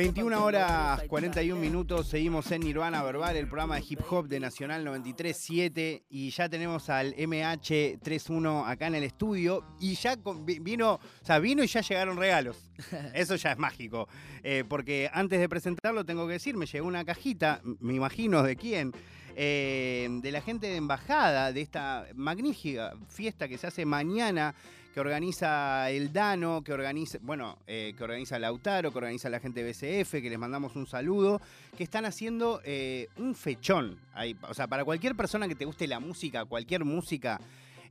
[0.00, 4.82] 21 horas 41 minutos, seguimos en Nirvana Verbal, el programa de hip hop de Nacional
[4.82, 10.16] 93.7 y ya tenemos al MH31 acá en el estudio y ya
[10.62, 12.70] vino, o sea, vino y ya llegaron regalos.
[13.14, 14.08] Eso ya es mágico,
[14.42, 18.56] eh, porque antes de presentarlo tengo que decir, me llegó una cajita, me imagino de
[18.56, 18.92] quién,
[19.36, 24.54] eh, de la gente de embajada de esta magnífica fiesta que se hace mañana
[24.92, 29.62] que organiza el Dano, que organiza, bueno, eh, que organiza Lautaro, que organiza la gente
[29.62, 31.40] de BCF, que les mandamos un saludo,
[31.76, 33.98] que están haciendo eh, un fechón.
[34.14, 37.40] Ahí, o sea, para cualquier persona que te guste la música, cualquier música,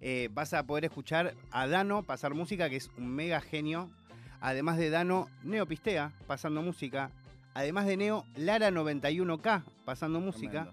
[0.02, 3.89] eh, vas a poder escuchar a Dano pasar música, que es un mega genio.
[4.41, 7.11] Además de Dano, Neopistea pasando música.
[7.53, 10.72] Además de Neo, Lara 91K pasando música.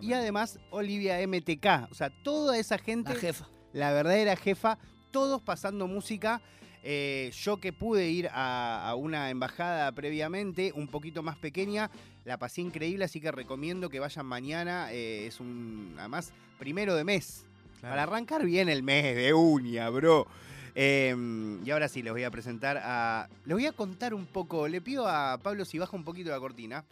[0.00, 1.90] Y además Olivia MTK.
[1.90, 3.14] O sea, toda esa gente.
[3.14, 3.48] La jefa.
[3.72, 4.78] La verdadera jefa
[5.10, 6.40] todos pasando música.
[6.82, 11.90] Eh, yo que pude ir a, una embajada previamente, un poquito más pequeña,
[12.24, 14.92] la pasé increíble, así que recomiendo que vayan mañana.
[14.92, 17.44] Eh, es un, además, primero de mes.
[17.80, 20.26] Para arrancar bien el mes de uña, bro.
[20.74, 23.28] Em, y ahora sí, les voy a presentar a.
[23.46, 24.68] Les voy a contar un poco.
[24.68, 26.84] Le pido a Pablo si baja un poquito la cortina.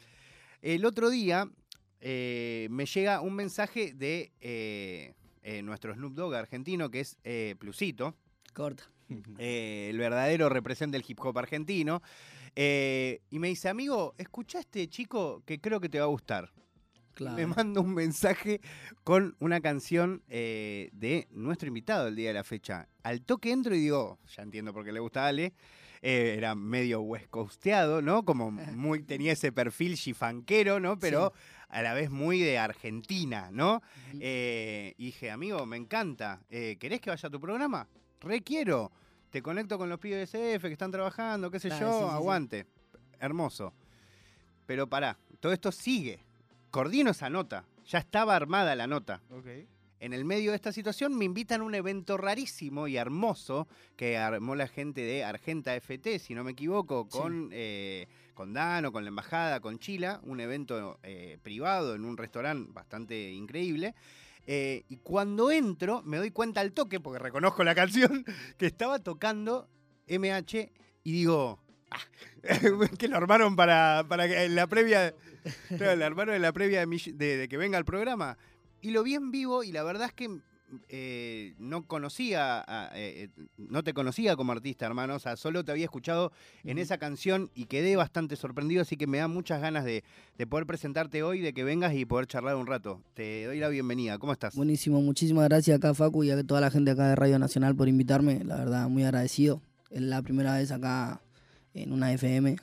[0.62, 1.46] El otro día
[2.00, 4.32] eh, me llega un mensaje de
[5.50, 8.14] eh, nuestro Snoop Dogg argentino, que es eh, Plusito.
[8.52, 8.84] Corta.
[9.38, 12.02] Eh, el verdadero representante del hip hop argentino.
[12.54, 16.52] y me dice, amigo, escucha este chico que creo que te va a gustar.
[17.34, 18.60] Me manda un mensaje
[19.04, 22.86] con una canción de nuestro invitado el día de la fecha.
[23.02, 25.54] Al toque entro y digo, ya entiendo por qué le gusta a Ale.
[26.02, 28.24] Era medio west coasteado, ¿no?
[28.24, 30.98] Como muy, tenía ese perfil chifanquero, ¿no?
[30.98, 31.32] Pero
[31.68, 33.82] a la vez muy de Argentina, ¿no?
[34.20, 36.40] Eh, y dije, amigo, me encanta.
[36.50, 37.88] Eh, ¿Querés que vaya a tu programa?
[38.20, 38.90] Requiero.
[39.30, 42.66] Te conecto con los pibes de SF que están trabajando, qué sé yo, aguante.
[43.20, 43.74] Hermoso.
[44.64, 46.20] Pero pará, todo esto sigue.
[46.70, 47.64] Coordino esa nota.
[47.86, 49.20] Ya estaba armada la nota.
[49.30, 49.66] Okay
[50.00, 54.16] en el medio de esta situación me invitan a un evento rarísimo y hermoso que
[54.16, 59.04] armó la gente de Argenta FT, si no me equivoco, con, eh, con Dano, con
[59.04, 63.94] la embajada, con Chila, un evento eh, privado en un restaurante bastante increíble.
[64.46, 68.24] Eh, y cuando entro, me doy cuenta al toque, porque reconozco la canción,
[68.56, 69.68] que estaba tocando
[70.08, 70.70] MH
[71.02, 72.00] y digo, ah,
[72.98, 75.14] que lo armaron para, para que en la previa,
[75.70, 78.38] lo armaron en la previa de que venga el programa.
[78.80, 80.40] Y lo vi en vivo y la verdad es que
[80.90, 85.14] eh, no conocía, eh, eh, no te conocía como artista, hermano.
[85.14, 86.32] O sea, solo te había escuchado
[86.64, 90.04] en esa canción y quedé bastante sorprendido, así que me da muchas ganas de,
[90.48, 93.00] poder presentarte hoy, de que vengas y poder charlar un rato.
[93.14, 94.18] Te doy la bienvenida.
[94.18, 94.54] ¿Cómo estás?
[94.54, 97.88] Buenísimo, muchísimas gracias acá, Facu, y a toda la gente acá de Radio Nacional por
[97.88, 98.44] invitarme.
[98.44, 99.62] La verdad, muy agradecido.
[99.90, 101.22] Es la primera vez acá
[101.72, 102.56] en una FM,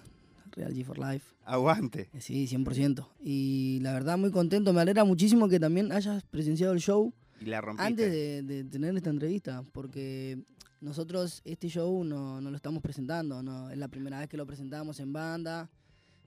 [0.56, 1.36] Real G for Life.
[1.44, 2.10] Aguante.
[2.14, 3.08] Eh, sí, 100%.
[3.20, 4.74] Y la verdad, muy contento.
[4.74, 7.14] Me alegra muchísimo que también hayas presenciado el show.
[7.40, 7.86] Y la rompiste.
[7.86, 10.44] Antes de, tener esta entrevista, porque
[10.80, 14.48] nosotros este show no, no, lo estamos presentando, no es la primera vez que lo
[14.48, 15.70] presentamos en banda.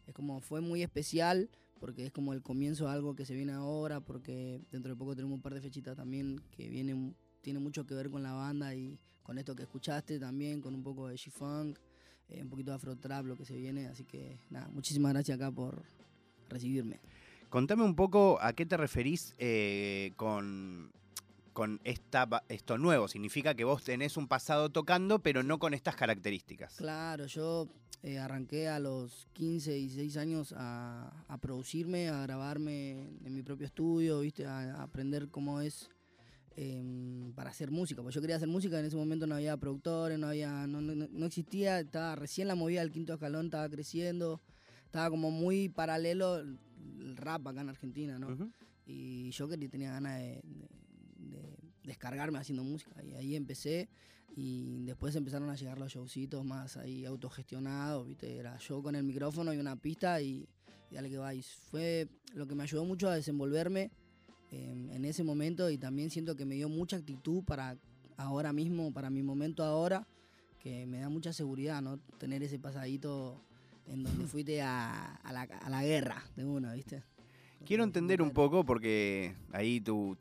[0.06, 3.52] Es como, fue muy especial, porque es como el comienzo de algo que se viene
[3.52, 7.86] ahora, porque dentro de poco tenemos un par de fechitas también que vienen, tiene mucho
[7.86, 11.16] que ver con la banda y con esto que escuchaste también, con un poco de
[11.16, 11.78] G-Funk.
[12.30, 13.86] Eh, un poquito de Afro Trap, lo que se viene.
[13.86, 15.82] Así que nada, muchísimas gracias acá por
[16.48, 17.00] recibirme.
[17.48, 20.92] Contame un poco a qué te referís eh, con,
[21.54, 23.08] con esta, esto nuevo.
[23.08, 26.76] Significa que vos tenés un pasado tocando, pero no con estas características.
[26.76, 27.68] Claro, yo
[28.02, 33.66] eh, arranqué a los 15, y 16 años a, producirme, a grabarme en mi propio
[33.66, 34.44] estudio, ¿viste?
[34.44, 35.88] a aprender cómo es
[36.60, 38.02] Em, para hacer música.
[38.02, 41.78] Pues yo quería hacer música, en ese momento no había productores, no había, no, existía,
[41.78, 44.40] estaba recién la movida del quinto escalón, estaba creciendo,
[44.84, 48.50] estaba como muy paralelo el rap acá en Argentina, ¿no?
[48.86, 50.42] Y yo quería, tenía ganas de,
[51.84, 53.04] descargarme haciendo música.
[53.04, 53.88] Y ahí empecé
[54.34, 58.36] y después empezaron a llegar los showcitos más ahí autogestionados, ¿viste?
[58.36, 60.48] Era yo con el micrófono y una pista y,
[60.90, 61.46] y dale que vais.
[61.70, 63.92] Fue lo que me ayudó mucho a desenvolverme
[64.50, 67.76] en ese momento y también siento que me dio mucha actitud para
[68.18, 70.06] ahora mismo, para mi momento ahora,
[70.60, 71.98] que me da mucha seguridad, ¿no?
[72.18, 73.40] Tener ese pasadito
[73.86, 77.02] en donde fuiste a, la, guerra de uno, ¿viste?
[77.64, 80.16] Quiero entender un poco, porque ahí tu,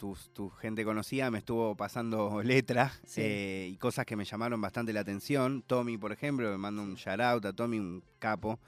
[0.60, 5.64] gente conocida me estuvo pasando letras eh, y cosas que me llamaron bastante la atención.
[5.66, 8.60] Tommy, por ejemplo, me mando un shout out a Tommy, un capo.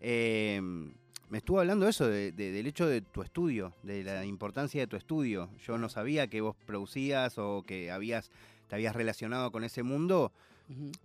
[0.00, 0.60] Eh,
[1.32, 5.48] me estuvo hablando eso, del hecho de tu estudio, de la importancia de tu estudio.
[5.64, 8.30] Yo no sabía que vos producías o que habías,
[8.68, 10.30] te habías relacionado con ese mundo.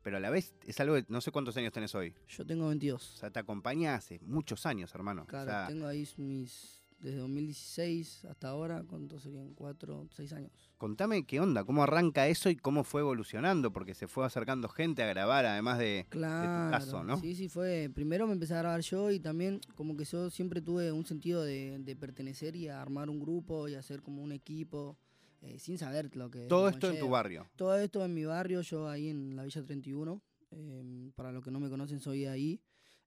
[0.04, 2.14] pero a la vez es algo, no sé cuántos años tenés hoy.
[2.28, 3.14] Yo tengo 22.
[3.14, 5.26] O sea, te acompaña hace muchos años, hermano.
[5.28, 9.54] Claro, tengo ahí mis, desde 2016 hasta ahora, ¿cuántos serían?
[9.54, 10.52] Cuatro, seis años.
[10.78, 15.04] Contame qué onda, cómo arranca eso y cómo fue evolucionando, porque se fue acercando gente
[15.04, 17.20] a grabar, además de, claro, tu caso, ¿no?
[17.20, 17.90] Sí, sí, fue.
[17.94, 21.44] Primero me empecé a grabar yo y también como que yo siempre tuve un sentido
[21.44, 24.98] de, de pertenecer y a armar un grupo y hacer como un equipo.
[25.42, 26.48] Eh, sin saber lo que...
[26.48, 27.46] Todo esto en tu barrio.
[27.56, 30.22] Todo esto en mi barrio, yo ahí en la Villa 31.
[30.50, 32.62] Em, para los que no me conocen, soy de ahí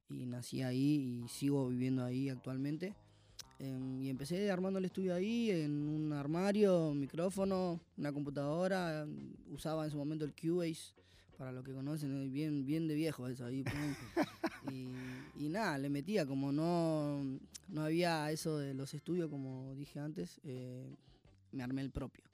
[0.09, 2.95] y nací ahí y sigo viviendo ahí actualmente.
[3.61, 9.07] Em, y empecé armando el estudio ahí en un armario, un micrófono, una computadora.
[9.51, 10.95] Usaba en su momento el Cubase,
[11.37, 13.63] para los que conocen, bien, bien de viejo eso ahí.
[14.73, 17.23] y, y, nada, le metía, como no,
[17.69, 20.41] no había eso de los estudios, como dije antes.
[20.45, 20.97] Eh,
[21.53, 22.25] me armé el propio.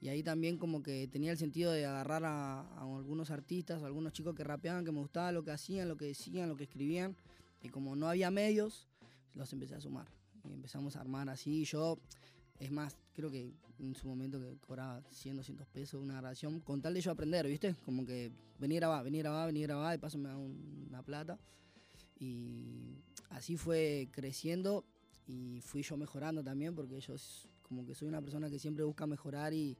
[0.00, 4.14] Y ahí también como que tenía el sentido de agarrar a, algunos artistas, a algunos
[4.14, 7.14] chicos que rapeaban, que me gustaba lo que hacían, lo que decían, lo que escribían.
[7.62, 8.88] Y como no había medios,
[9.34, 10.21] los empecé a sumar.
[10.44, 11.64] Empezamos a armar así.
[11.64, 11.98] Yo,
[12.58, 16.80] es más, creo que en su momento que cobraba 100, 200 pesos una grabación, con
[16.80, 17.74] tal de yo aprender, ¿viste?
[17.84, 20.36] Como que venir a grabar, venir a grabar, venir a grabar, de paso me da
[20.36, 21.38] una plata.
[22.18, 22.98] Y
[23.30, 24.84] así fue creciendo
[25.26, 29.06] y fui yo mejorando también porque ellos como que soy una persona que siempre busca
[29.06, 29.76] mejorar y,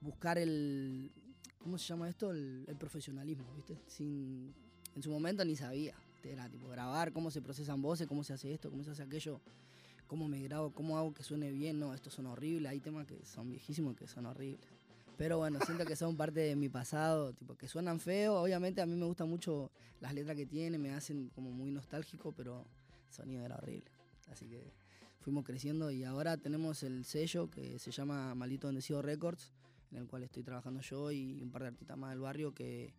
[0.00, 1.12] buscar el,
[1.58, 2.32] ¿cómo se llama esto?
[2.32, 3.78] El, profesionalismo, ¿viste?
[3.86, 4.52] Sin,
[4.94, 5.94] en su momento ni sabía,
[6.30, 9.40] era tipo grabar cómo se procesan voces, cómo se hace esto, cómo se hace aquello,
[10.06, 13.24] cómo me grabo, cómo hago que suene bien, no, esto son horribles, hay temas que
[13.24, 14.60] son viejísimos que son horribles.
[15.16, 18.86] Pero bueno, siento que son parte de mi pasado, tipo que suenan feo, obviamente a
[18.86, 19.70] mí me gustan mucho
[20.00, 22.66] las letras que tiene, me hacen como muy nostálgico, pero
[23.08, 23.90] el sonido era horrible.
[24.30, 24.72] Así que
[25.20, 29.52] fuimos creciendo y ahora tenemos el sello que se llama Maldito Bendecido Records,
[29.92, 32.92] en el cual estoy trabajando yo y un par de artistas más del barrio que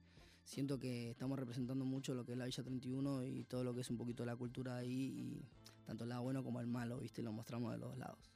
[0.44, 3.82] siento que estamos representando mucho lo que es la Villa 31 y todo lo que
[3.82, 5.46] es un poquito la cultura ahí y
[5.86, 7.22] tanto el lado bueno como el malo, ¿viste?
[7.22, 8.32] Lo mostramos de los dos lados.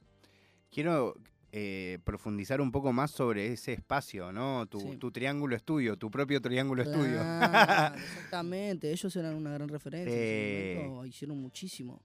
[0.70, 1.14] Quiero
[1.52, 4.66] eh, profundizar un poco más sobre ese espacio, ¿no?
[4.66, 7.20] Tu, triángulo estudio, tu propio triángulo estudio.
[7.20, 12.02] exactamente, ellos eran una gran referencia, en hicieron muchísimo.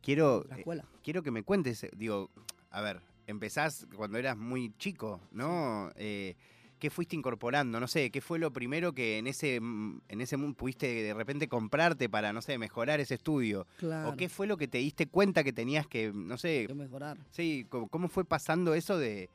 [0.00, 2.30] Quiero, eh, quiero que me cuentes, eh, digo,
[2.70, 5.90] a ver, empezás cuando eras muy chico, ¿no?
[5.96, 6.36] Eh,
[6.78, 7.80] ¿Qué fuiste incorporando?
[7.80, 11.14] No sé, ¿qué fue lo primero que en ese, mm, en ese mundo pudiste de
[11.14, 13.66] repente comprarte para, no sé, mejorar ese estudio?
[14.06, 16.66] ¿O qué fue lo que te diste cuenta que tenías que, no sé...
[16.66, 17.18] Que mejorar.
[17.30, 19.30] Sí, ¿cómo, fue pasando eso de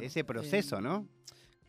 [0.00, 1.06] ese proceso, no?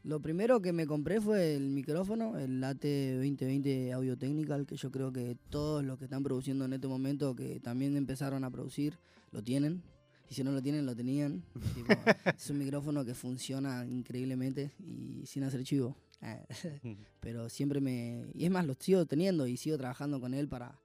[0.03, 4.89] Lo primero que me compré fue el micrófono, el AT 2020 Audio Technical, que yo
[4.89, 8.97] creo que todos los que están produciendo en este momento, que también empezaron a producir,
[9.31, 9.83] lo tienen.
[10.31, 11.43] Y si no lo tienen, lo tenían.
[12.37, 15.97] es un micrófono que funciona increíblemente y sin hacer chivo.
[17.19, 18.27] Pero siempre me...
[18.33, 20.79] Y es más, lo sigo teniendo y sigo trabajando con él para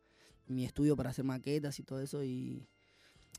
[0.48, 2.24] mi estudio, para hacer maquetas y todo eso.
[2.24, 2.66] Y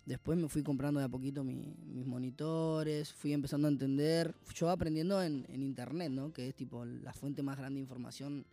[0.06, 5.22] Después me fui comprando de a poquito mis monitores, fui empezando a entender, yo aprendiendo
[5.22, 6.32] en, internet, ¿no?
[6.32, 8.46] Que es tipo la fuente más grande de información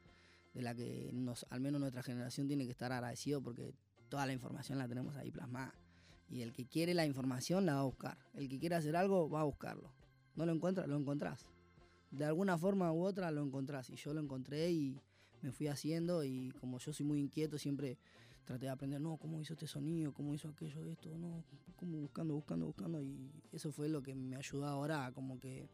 [0.53, 3.73] de la que nos, al menos nuestra generación tiene que estar agradecido porque
[4.09, 5.73] toda la información la tenemos ahí plasmada.
[6.35, 8.19] Y el que quiere la información la va a buscar.
[8.35, 9.93] El que quiere hacer algo va a buscarlo.
[10.35, 11.47] No lo encuentra, lo encontrás.
[12.11, 13.89] De alguna forma u otra lo encontrás.
[13.89, 15.01] Y yo lo encontré y
[15.43, 17.99] me fui haciendo y como yo soy muy inquieto siempre
[18.45, 21.45] traté de aprender, no, cómo hizo este sonido, cómo hizo aquello, esto, no,
[21.77, 25.69] como buscando, buscando, buscando, y eso fue lo que me ayudó ahora como que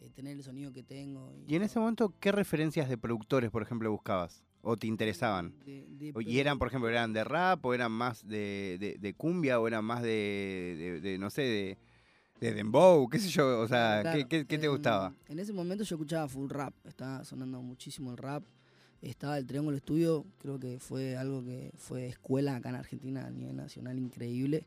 [0.00, 1.34] eh, tener el sonido que tengo.
[1.48, 4.44] Y, en ese momento qué referencias de productores, por ejemplo, buscabas?
[4.62, 5.54] ¿O te interesaban?
[5.66, 10.02] ¿Y eran, por ejemplo, eran de rap, o eran más de, cumbia, o eran más
[10.02, 11.78] de, no sé, de,
[12.40, 13.60] de dembow, qué sé yo?
[13.60, 15.14] O sea, ¿qué, te gustaba?
[15.28, 18.42] En ese momento yo escuchaba full rap, estaba sonando muchísimo el rap
[19.02, 23.30] estaba el Triángulo Estudio, creo que fue algo que fue escuela acá en Argentina a
[23.30, 24.66] nivel nacional increíble,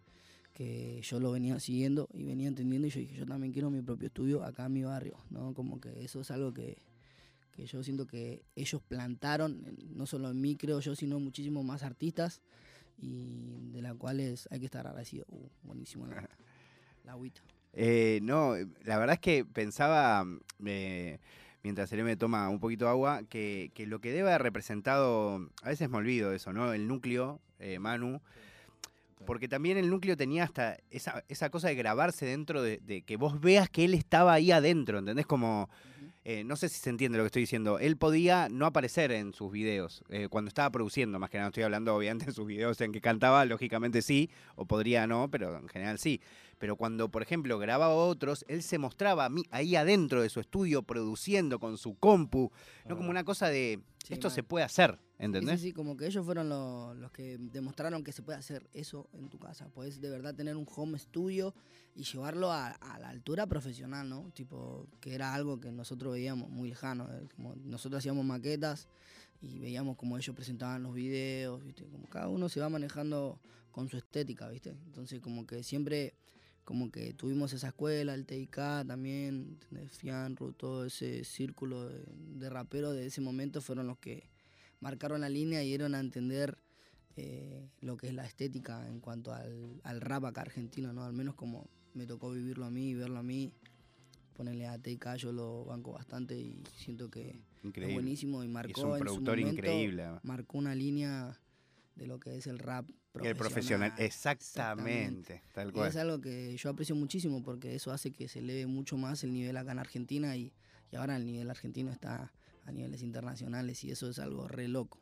[0.54, 3.82] que yo lo venía siguiendo y venía entendiendo y yo dije, yo también quiero mi
[3.82, 5.54] propio estudio acá en mi barrio, ¿no?
[5.54, 6.78] Como que eso es algo que,
[7.58, 12.42] yo siento que ellos plantaron, no solo en mí creo yo, sino muchísimos más artistas
[12.98, 15.26] y de las cuales hay que estar agradecido.
[15.30, 16.06] Uh, buenísimo
[17.06, 17.42] la, agüita.
[17.74, 20.26] Eh, no, la verdad es que pensaba...
[20.66, 21.20] Eh,
[21.64, 25.70] mientras el me toma un poquito de agua, que, lo que debe haber representado, a
[25.70, 26.74] veces me olvido eso, ¿no?
[26.74, 28.22] El núcleo, eh, Manu,
[29.26, 33.40] porque también el núcleo tenía hasta esa, esa cosa de grabarse dentro de, que vos
[33.40, 35.28] veas que él estaba ahí adentro, ¿entendés?
[35.28, 35.70] Como
[36.24, 39.34] eh, no sé si se entiende lo que estoy diciendo, él podía no aparecer en
[39.34, 42.80] sus videos, eh, cuando estaba produciendo, más que nada estoy hablando obviamente en sus videos
[42.82, 46.22] en que cantaba, lógicamente sí, o podría no, pero en general sí.
[46.62, 51.60] Pero cuando, por ejemplo, grababa otros, él se mostraba ahí adentro de su estudio produciendo
[51.60, 52.52] con su compu,
[52.88, 55.60] no como una cosa de, esto se puede hacer, ¿entendés?
[55.60, 59.28] Sí, sí, como que ellos fueron los que demostraron que se puede hacer eso en
[59.30, 59.70] tu casa.
[59.70, 61.56] Puedes de verdad tener un home studio
[61.96, 64.30] y llevarlo a, la altura profesional, ¿no?
[64.36, 67.10] Tipo, que era algo que nosotros veíamos muy lejano.
[67.12, 68.88] Eh, como nosotros hacíamos maquetas
[69.42, 71.86] y veíamos cómo ellos presentaban los videos, ¿viste?
[71.86, 73.40] Como cada uno se va manejando
[73.72, 74.70] con su estética, ¿viste?
[74.86, 76.14] Entonces, como que siempre,
[76.64, 78.56] como que tuvimos esa escuela, el TIK
[78.88, 79.58] también,
[79.90, 82.04] Fianru, todo ese círculo de,
[82.36, 84.30] de raperos de ese momento fueron los que
[84.80, 86.58] marcaron la línea y dieron a entender
[87.18, 91.04] eh, lo que es la estética en cuanto al, al rap acá argentino, ¿no?
[91.04, 93.52] Al menos como me tocó vivirlo a mí, verlo a mí.
[94.34, 99.08] Ponerle a TK yo lo banco bastante y siento que es buenísimo y marcó en
[99.08, 100.06] su increíble.
[100.24, 101.38] Marcó una línea
[101.96, 103.32] de lo que es el rap profesional.
[103.32, 105.90] El profesional, exactamente, Tal cual.
[105.90, 109.34] es algo que yo aprecio muchísimo porque eso hace que se eleve mucho más el
[109.34, 110.54] nivel acá en Argentina y,
[110.92, 112.32] y ahora el nivel argentino está
[112.66, 115.00] a niveles internacionales y eso es algo re loco.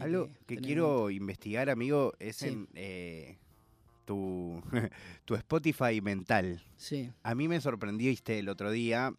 [0.00, 3.36] Algo que, quiero investigar, amigo, es en eh,
[4.04, 4.62] tu,
[5.24, 6.62] tu Spotify mental.
[6.76, 7.10] Sí.
[7.22, 9.14] A mí me sorprendiste el otro día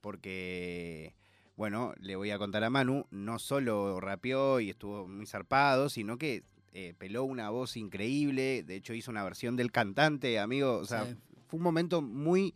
[0.00, 1.14] porque,
[1.56, 6.18] bueno, le voy a contar a Manu, no solo rapeó y estuvo muy zarpado, sino
[6.18, 10.84] que eh, peló una voz increíble, de hecho hizo una versión del cantante, amigo, o
[10.86, 11.04] sea,
[11.48, 12.54] fue un momento muy...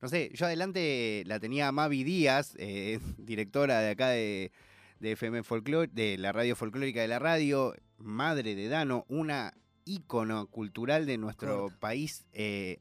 [0.00, 4.52] No sé, yo adelante la tenía Mavi Díaz, eh, directora de acá de,
[5.00, 9.54] de FM Folklore, de la radio folclórica de la radio, madre de Dano, una
[9.84, 12.78] ícono cultural de nuestro país eh,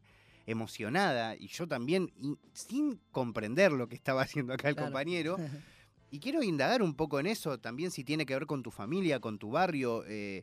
[0.48, 2.12] emocionada, y yo también,
[2.54, 5.38] sin comprender lo que estaba haciendo acá el compañero.
[6.10, 9.20] Y quiero indagar un poco en eso, también si tiene que ver con tu familia,
[9.20, 10.06] con tu barrio.
[10.08, 10.42] Eh,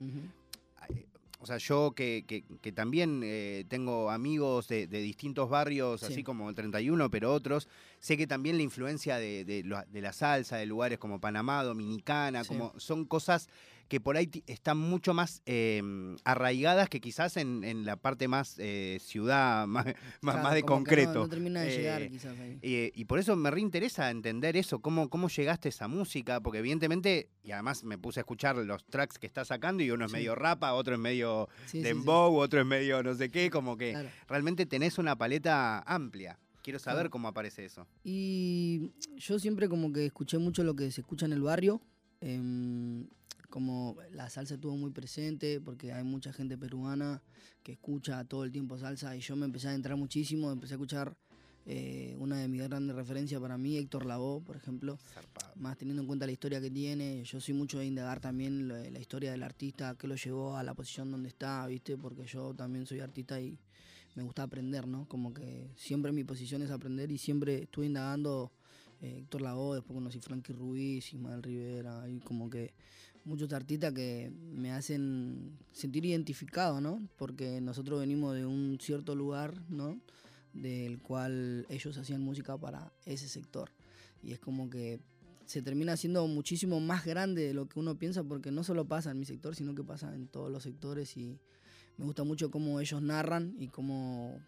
[1.40, 6.54] o sea, yo que, que, también eh, tengo amigos de, distintos barrios, así como el
[6.54, 7.68] 31, pero otros,
[7.99, 12.78] sé que también la influencia de, de, la salsa, de lugares como Panamá, Dominicana, como
[12.78, 13.49] son cosas
[13.88, 18.99] que por ahí están mucho más em, arraigadas que quizás en, la parte más eh,
[19.00, 19.87] ciudad, más,
[20.21, 21.21] más, de concreto.
[21.21, 22.59] No, termina de llegar quizás ahí.
[22.62, 27.29] y por eso me reinteresa entender eso, cómo, cómo llegaste a esa música, porque evidentemente,
[27.43, 30.35] y además me puse a escuchar los tracks que estás sacando y uno es medio
[30.35, 34.99] rapa, otro es medio dembow, otro es medio no sé qué, como que realmente tenés
[34.99, 36.38] una paleta amplia.
[36.62, 37.87] Quiero saber cómo aparece eso.
[38.03, 41.83] Y yo siempre como que escuché mucho lo que se escucha en el barrio.
[42.23, 43.07] Em,
[43.54, 47.23] como la salsa estuvo muy presente, porque hay mucha gente peruana
[47.62, 50.76] que escucha todo el tiempo salsa y yo me empecé a entrar muchísimo, empecé a
[50.76, 51.16] escuchar
[51.64, 54.99] eh, una de mis grandes referencias para mí, Héctor Lavoe, por ejemplo,
[55.54, 58.99] más teniendo en cuenta la historia que tiene, yo soy mucho de indagar también la,
[58.99, 61.96] historia del artista, que lo llevó a la posición donde está, ¿viste?
[61.96, 63.56] Porque yo también soy artista y
[64.16, 65.06] me gusta aprender, ¿no?
[65.06, 68.50] Como que siempre mi posición es aprender y siempre estuve indagando
[69.00, 72.75] eh, Héctor Lavoe, después conocí Frankie Ruiz, Ismael Rivera, y como que
[73.25, 77.07] muchos artistas que me hacen sentir identificado, ¿no?
[77.16, 79.99] Porque nosotros venimos de un cierto lugar, ¿no?
[80.52, 83.71] Del cual ellos hacían música para ese sector.
[84.23, 85.00] Y es como que
[85.47, 89.11] se termina siendo muchísimo más grande de lo que uno piensa porque no solo pasa
[89.11, 91.38] en mi sector, sino que pasa en todos los sectores y
[91.97, 94.38] me gusta mucho cómo ellos narran y cómo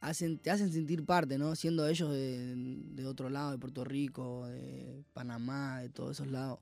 [0.00, 1.54] hacen, te hacen sentir parte, ¿no?
[1.56, 6.60] Siendo ellos de, de otro lado, de Puerto Rico, de Panamá, de todos esos lados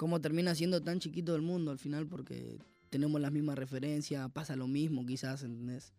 [0.00, 2.56] cómo termina siendo tan chiquito el mundo al final porque
[2.88, 5.92] tenemos las mismas referencias, pasa lo mismo quizás, ¿entendés?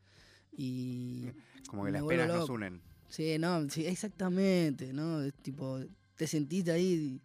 [0.57, 1.27] Y...
[1.67, 2.81] Como que las penas nos unen.
[3.09, 5.31] Sí, no, sí, exactamente, ¿no?
[5.43, 5.81] tipo,
[6.15, 7.21] te sentiste ahí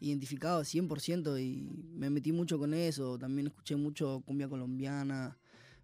[0.00, 5.36] identificado 100% y me metí mucho con eso, también escuché mucho cumbia colombiana,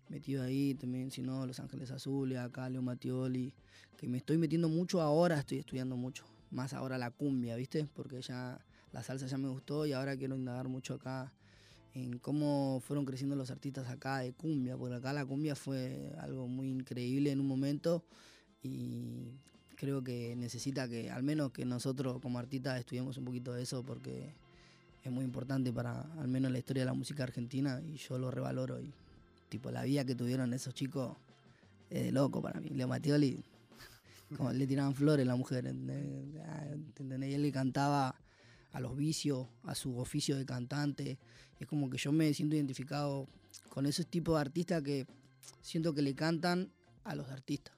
[0.09, 3.53] metido ahí, también, si no, Los Ángeles Azules, acá Leo Matioli,
[3.99, 7.87] que me estoy metiendo mucho ahora, estoy estudiando mucho, más ahora la cumbia, ¿viste?
[7.93, 8.59] Porque ya
[8.93, 11.33] la salsa ya me gustó y ahora quiero indagar mucho acá
[11.95, 16.47] en cómo fueron creciendo los artistas acá de cumbia, porque acá la cumbia fue algo
[16.47, 18.05] muy increíble en un momento
[18.63, 19.33] y
[19.77, 23.83] creo que necesita que al menos que nosotros como artistas estudiemos un poquito de eso
[23.83, 24.35] porque
[25.03, 28.31] es muy importante para al menos la historia de la música argentina y yo lo
[28.31, 28.93] revaloro y
[29.49, 31.17] tipo la vida que tuvieron esos chicos
[31.89, 32.69] es de loco para mí.
[32.69, 33.43] Leo Matioli,
[34.37, 37.31] como le tiraban flores a la mujer, ¿entendés?
[37.31, 38.15] Y él le cantaba
[38.73, 41.19] a los vicios, a su oficio de cantante.
[41.59, 43.29] Es como que yo me siento identificado
[43.69, 45.07] con ese tipo de artistas que
[45.63, 46.71] siento que le cantan
[47.05, 47.75] a los artistas.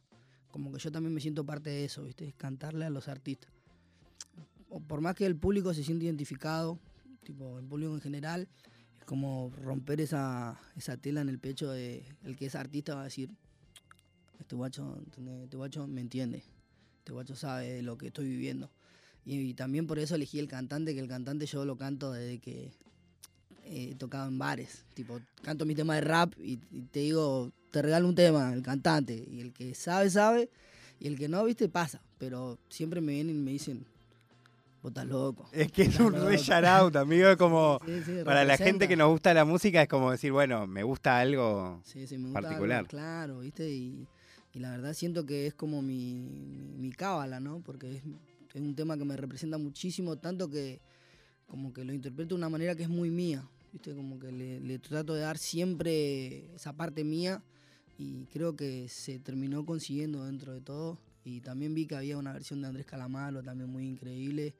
[0.50, 2.34] Como que yo también me siento parte de eso, ¿viste?
[2.36, 3.50] Cantarle a los artistas.
[4.88, 6.78] por más que el público se siente identificado,
[7.24, 8.48] tipo el público en general,
[8.98, 13.02] es como romper esa, esa tela en el pecho de el que es artista va
[13.02, 13.30] a decir,
[14.38, 15.02] este guacho,
[15.44, 16.42] este guacho me entiende,
[16.98, 18.70] este guacho sabe de lo que estoy viviendo.
[19.24, 22.72] Y, también por eso elegí el cantante, que el cantante yo lo canto desde que
[23.64, 24.84] he tocado en bares.
[24.94, 26.56] Tipo, canto mi tema de rap y,
[26.90, 29.24] te digo, te regalo un tema, el cantante.
[29.30, 30.50] Y el que sabe, sabe.
[30.98, 32.00] Y el que no, viste, pasa.
[32.18, 33.86] Pero siempre me vienen y me dicen,
[34.82, 35.48] vos estás loco.
[35.52, 36.36] Es que es un re
[36.68, 37.28] out, amigo.
[37.28, 37.80] Es como,
[38.24, 41.80] para la gente que nos gusta la música, es como decir, bueno, me gusta algo
[42.32, 42.86] particular.
[42.88, 43.70] claro, viste.
[43.70, 44.08] Y,
[44.54, 46.12] la verdad siento que es como mi,
[46.76, 47.60] mi cábala, ¿no?
[47.60, 48.02] Porque es
[48.58, 50.80] es un tema que me representa muchísimo, tanto que
[51.46, 53.94] como que lo interpreto de una manera que es muy mía, ¿viste?
[53.94, 57.42] Como que le, trato de dar siempre esa parte mía
[57.98, 60.98] y creo que se terminó consiguiendo dentro de todo.
[61.24, 64.54] Y también vi que había una versión de Andrés Calamaro también muy increíble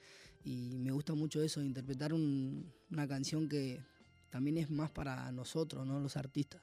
[0.45, 3.81] y me gusta mucho eso, interpretar una canción que
[4.31, 5.99] también es más para nosotros, ¿no?
[6.01, 6.61] Los artistas.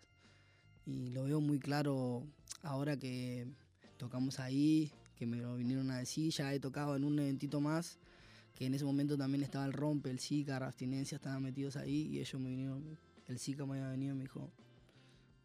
[0.85, 2.23] Y lo veo muy claro
[2.61, 3.47] ahora que
[3.97, 6.31] tocamos ahí, que me lo vinieron a decir.
[6.31, 7.99] Ya he tocado en un eventito más,
[8.55, 12.19] que en ese momento también estaba el Rompe, el Zika, Abstinencia, estaban metidos ahí y
[12.19, 12.97] ellos me vinieron,
[13.27, 14.49] el Zika me había venido y me dijo,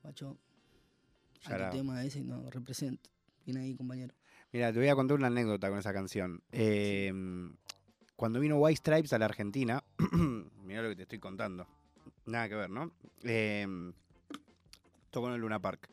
[0.01, 0.39] Pacho,
[1.47, 3.11] a tu tema ese no representa.
[3.45, 4.15] Viene ahí, compañero.
[4.53, 6.41] Mira, te voy a contar una anécdota con esa canción.
[6.53, 7.55] Em,
[8.15, 9.83] cuando vino White Stripes a la Argentina,
[10.65, 11.67] mira lo que te estoy contando.
[12.27, 12.93] Nada que ver, ¿no?
[13.25, 13.67] Eh,
[15.11, 15.91] tocó en el Luna Park.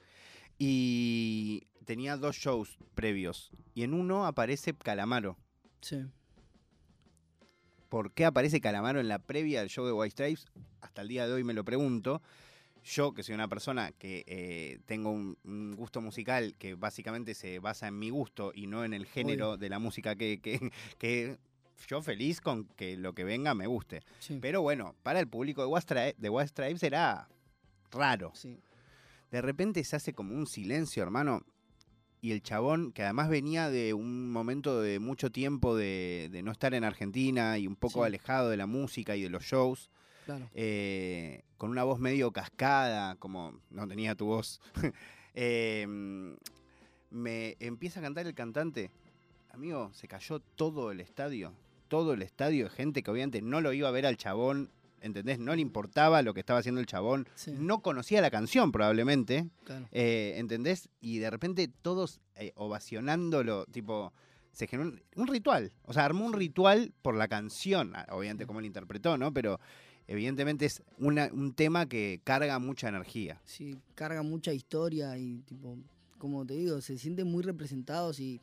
[0.60, 3.52] Y tenía dos shows previos.
[3.74, 5.38] Y en uno aparece Calamaro.
[5.82, 6.06] Sí.
[7.90, 10.46] ¿Por qué aparece Calamaro en la previa del show de White Stripes?
[10.82, 12.22] Hasta el día de hoy me lo pregunto.
[12.84, 17.88] Yo, que soy una persona que eh, tengo un, gusto musical que básicamente se basa
[17.88, 20.40] en mi gusto y no en el género de la música que,
[20.98, 21.38] que,
[21.88, 24.02] yo feliz con que lo que venga me guste.
[24.40, 27.28] Pero bueno, para el público de White, de Stripes era
[27.92, 28.34] raro.
[29.30, 31.46] De repente se hace como un silencio, hermano
[32.22, 36.76] y el chabón, que además venía de un momento de mucho tiempo de, no estar
[36.76, 39.90] en Argentina y un poco alejado de la música y de los shows,
[40.54, 44.62] eh, con una voz medio cascada, como no tenía tu voz,
[45.34, 46.38] em,
[47.10, 48.92] me empieza a cantar el cantante.
[49.52, 51.54] Amigo, se cayó todo el estadio,
[51.88, 54.70] todo el estadio de gente que obviamente no lo iba a ver al chabón
[55.02, 55.40] ¿entendés?
[55.40, 59.50] No le importaba lo que estaba haciendo el chabón, no conocía la canción probablemente,
[59.92, 60.90] eh, ¿entendés?
[61.00, 64.14] Y de repente todos eh, ovacionándolo, tipo,
[64.52, 68.62] se generó un, ritual, o sea, armó un ritual por la canción, ah, obviamente como
[68.62, 69.34] lo interpretó, ¿no?
[69.34, 69.60] Pero
[70.08, 73.42] evidentemente es un tema que carga mucha energía.
[73.46, 75.78] Sí, carga mucha historia y tipo,
[76.18, 78.40] como te digo, se sienten muy representados y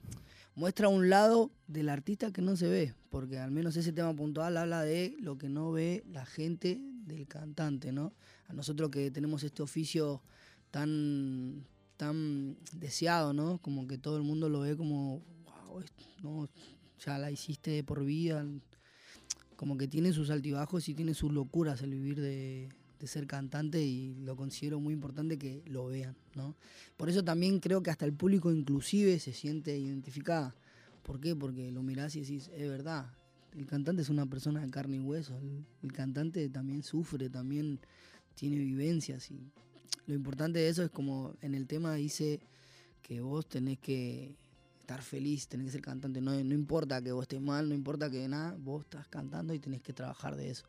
[0.59, 4.57] muestra un lado del artista que no se ve, porque al menos ese tema puntual
[4.57, 8.13] habla de lo que no ve la gente del cantante, ¿no?
[8.49, 10.21] A nosotros que tenemos este oficio
[10.73, 11.65] tan,
[11.97, 13.59] tan deseado, ¿no?
[13.59, 15.85] Como que todo el mundo lo ve como, wow,
[16.25, 16.49] no,
[17.07, 18.45] ya la hiciste por vida,
[19.55, 22.69] como que tiene sus altibajos y tiene sus locuras el vivir de,
[22.99, 26.57] de ser cantante y lo considero muy importante que lo vean, ¿no?
[26.97, 30.55] Por eso también creo que hasta el público inclusive se siente identificada.
[31.03, 31.37] ¿Por qué?
[31.37, 33.07] Porque lo mirás y decís, es verdad,
[33.57, 35.39] el cantante es una persona de carne y hueso,
[35.83, 37.79] el, cantante también sufre, también
[38.35, 39.41] tiene vivencias y
[40.07, 42.41] lo importante de eso es como en el tema dice
[43.03, 44.37] que vos tenés que
[44.81, 48.11] estar feliz, tenés que ser cantante, no, no importa que vos estés mal, no importa
[48.11, 50.67] que nada, vos estás cantando y tenés que trabajar de eso.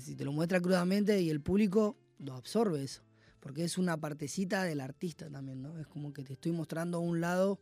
[0.00, 3.02] Si te lo muestra crudamente y el público lo absorbe eso,
[3.40, 5.78] porque es una partecita del artista también, ¿no?
[5.78, 7.60] Es como que te estoy mostrando un lado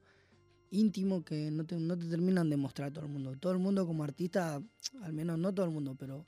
[0.71, 3.37] íntimo que no te, no te terminan de mostrar todo el mundo.
[3.37, 4.61] Todo el mundo como artista,
[5.03, 6.27] al menos no todo el mundo, pero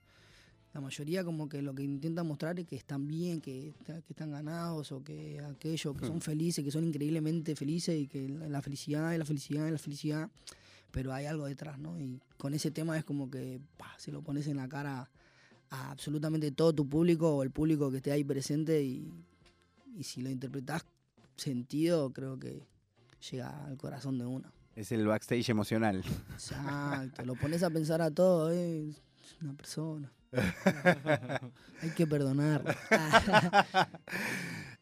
[0.73, 4.31] la mayoría como que lo que intenta mostrar es que están bien, que, que están
[4.31, 6.23] ganados o que aquellos que son hmm.
[6.23, 10.31] felices, que son increíblemente felices y que la felicidad y la felicidad y la felicidad,
[10.91, 12.01] pero hay algo detrás, ¿no?
[12.01, 13.61] Y con ese tema es como que
[13.99, 15.11] se lo pones en la cara
[15.73, 19.11] absolutamente todo tu público o el público que esté ahí presente y,
[20.03, 20.85] si lo interpretas
[21.37, 22.67] sentido, creo que
[23.31, 24.53] llega al corazón de uno.
[24.77, 26.03] Es el backstage emocional.
[26.33, 30.13] Exacto, lo pones a pensar a todo, eh, es una persona.
[31.83, 32.77] Hay que perdonar.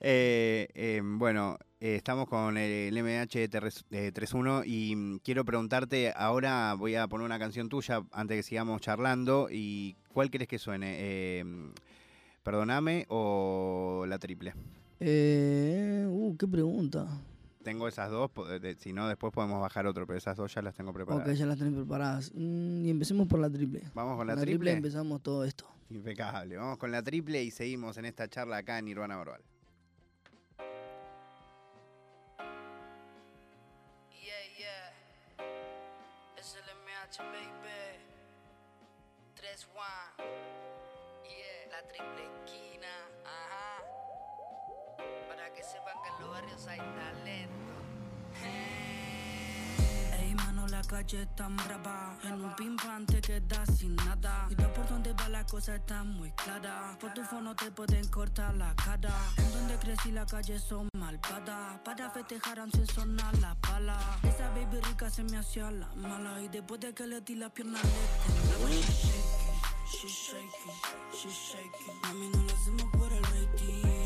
[0.02, 7.06] Eh, em, bueno, eh, estamos con el MH31 y mm, quiero preguntarte, ahora voy a
[7.06, 11.38] poner una canción tuya antes que sigamos charlando y ¿cuál querés que suene?
[11.38, 11.72] Em,
[12.42, 14.54] ¿Perdoname o la triple?
[15.00, 17.06] Eh, uh, qué pregunta.
[17.62, 18.30] tengo esas dos,
[18.78, 21.28] si no después podemos bajar otro, pero esas dos ya las tengo preparadas.
[21.28, 22.32] Ok, ya las tenés preparadas.
[22.34, 23.82] Mm, y empecemos por la triple.
[23.94, 24.72] Vamos con la, la triple.
[24.72, 25.66] empezamos todo esto.
[25.90, 26.56] Impecable.
[26.56, 29.42] Vamos con la triple y seguimos en esta charla acá en Nirvana Verbal.
[46.20, 47.54] Los barrios hay talento.
[50.18, 52.16] Ey, mano, la calle está brava.
[52.24, 54.46] En un pim pam te quedas sin nada.
[54.50, 56.96] Y no por donde va la cosa está muy clara.
[57.00, 59.14] Por tu fono te pueden cortar la cara.
[59.36, 61.78] En donde crecí la calle son malvadas.
[61.84, 63.98] Para festejar antes sonar la pala.
[64.22, 66.40] Esa baby rica se me hacía la mala.
[66.42, 67.90] Y después de que le di la pierna le
[68.34, 68.70] temblaba.
[69.90, 70.72] She's shaking,
[71.12, 72.00] she's shaking.
[72.02, 73.99] Mami, no lo hacemos por el rating.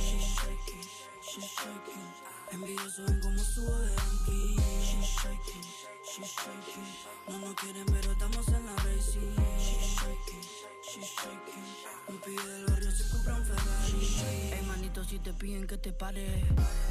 [1.34, 2.12] She's shaking.
[2.52, 4.56] Envidioso ven como subo de ranking.
[4.84, 5.62] She's shaking,
[6.04, 6.86] she's shaking.
[7.28, 9.34] No nos quieren, pero estamos en la racing.
[9.58, 10.42] She's shaking,
[10.80, 11.64] she's shaking.
[12.06, 14.52] Un pibe del barrio se compra un Ferrari.
[14.52, 16.44] Ey, manito, si te piden que te pare.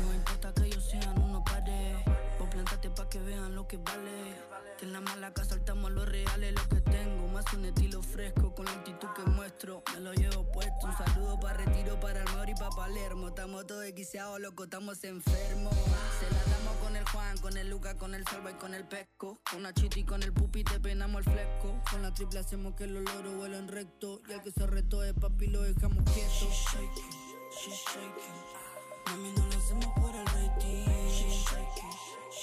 [0.06, 2.12] No importa que ellos sean uno pares.
[2.53, 4.37] Vos plantate pa' que vean lo que vale.
[4.77, 7.27] Que en la mala casa saltamos los reales, lo que tengo.
[7.29, 9.81] Más un estilo fresco con la actitud que muestro.
[9.93, 10.85] Me lo llevo puesto.
[10.85, 13.29] Un saludo para Retiro, para el Mauri y para Palermo.
[13.29, 15.73] Estamos todos equiseados, loco, estamos enfermos.
[16.19, 18.87] Se la damos con el Juan, con el Luca, con el Salva y con el
[18.87, 19.39] Pesco.
[19.49, 21.81] Con la Chiti, con el Pupi, te peinamos el fresco.
[21.89, 24.21] Con la triple hacemos que los loros vuelen recto.
[24.29, 26.29] Y al que se retó de papi lo dejamos quieto.
[26.29, 27.09] She's shaking,
[27.49, 28.53] she's shaking.
[29.07, 31.02] Mami, no lo hacemos por el rating.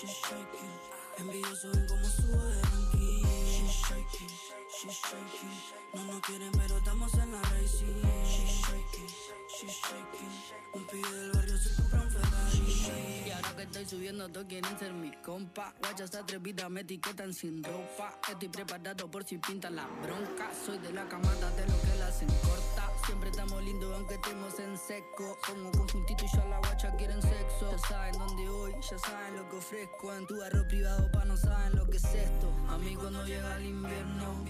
[0.00, 0.72] She's shaking,
[1.18, 1.18] she's shaking.
[1.18, 3.22] Envidioso ven como subo de ranking.
[3.44, 4.28] She's shaking,
[4.72, 5.50] she's shaking.
[5.92, 8.00] No nos quieren, pero estamos en la racing.
[8.24, 9.08] She's shaking,
[9.46, 10.32] she's shaking.
[10.72, 13.22] Un pibe del barrio se compra un Ferrari.
[13.26, 15.74] Y ahora que estoy subiendo, todos quieren ser mi compa.
[15.80, 18.18] Guachas atrevidas me etiquetan sin ropa.
[18.26, 20.50] Estoy preparado por si pintan la bronca.
[20.64, 22.79] Soy de la camada de lo que la hacen corta.
[23.10, 25.36] Siempre estamos lindos aunque estemos en seco.
[25.44, 27.72] Pongo conjuntito y ya la guacha quieren sexo.
[27.72, 30.14] Ya saben dónde voy, ya saben lo que ofrezco.
[30.14, 32.52] En tu barrio privado pa' no saben lo que es esto.
[32.68, 34.44] A mí cuando llega el invierno,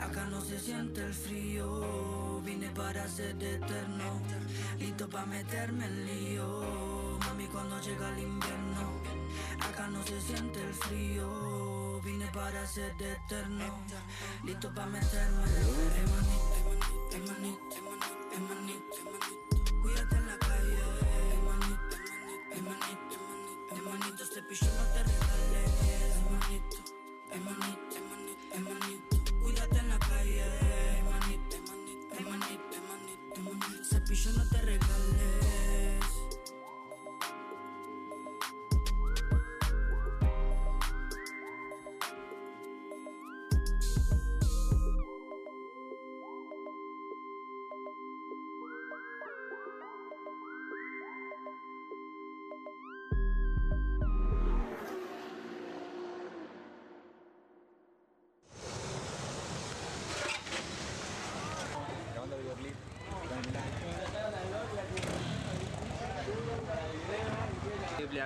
[0.00, 2.40] acá no se siente el frío.
[2.40, 4.22] Vine para ser eterno,
[4.78, 7.18] listo pa' meterme en lío.
[7.26, 9.02] Mami cuando llega el invierno,
[9.60, 12.00] acá no se siente el frío.
[12.00, 13.84] Vine para ser eterno,
[14.44, 17.87] listo pa' meterme en lío.
[18.38, 20.78] Hermanito, hermanito, cuídate en la calle.
[21.32, 21.96] Hermanito,
[22.52, 25.70] hermanito, hermanito, hermanito, este picho no te regales.
[26.14, 26.76] Hermanito,
[27.32, 30.40] hermanito, hermanito, hermanito, cuídate en la calle.
[30.98, 35.47] Hermanito, hermanito, hermanito, hermanito, ese picho no te regales.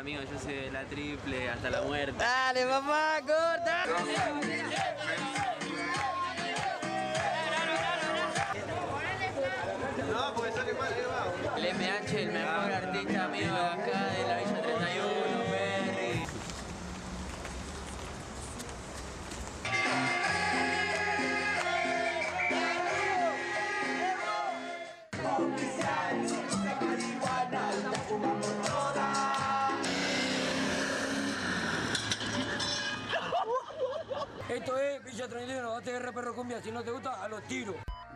[0.03, 2.19] Triple, amigo, yo soy de la triple hasta la muerte.
[2.19, 4.52] Dale, papá, corta.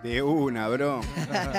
[0.03, 1.01] De una, bro.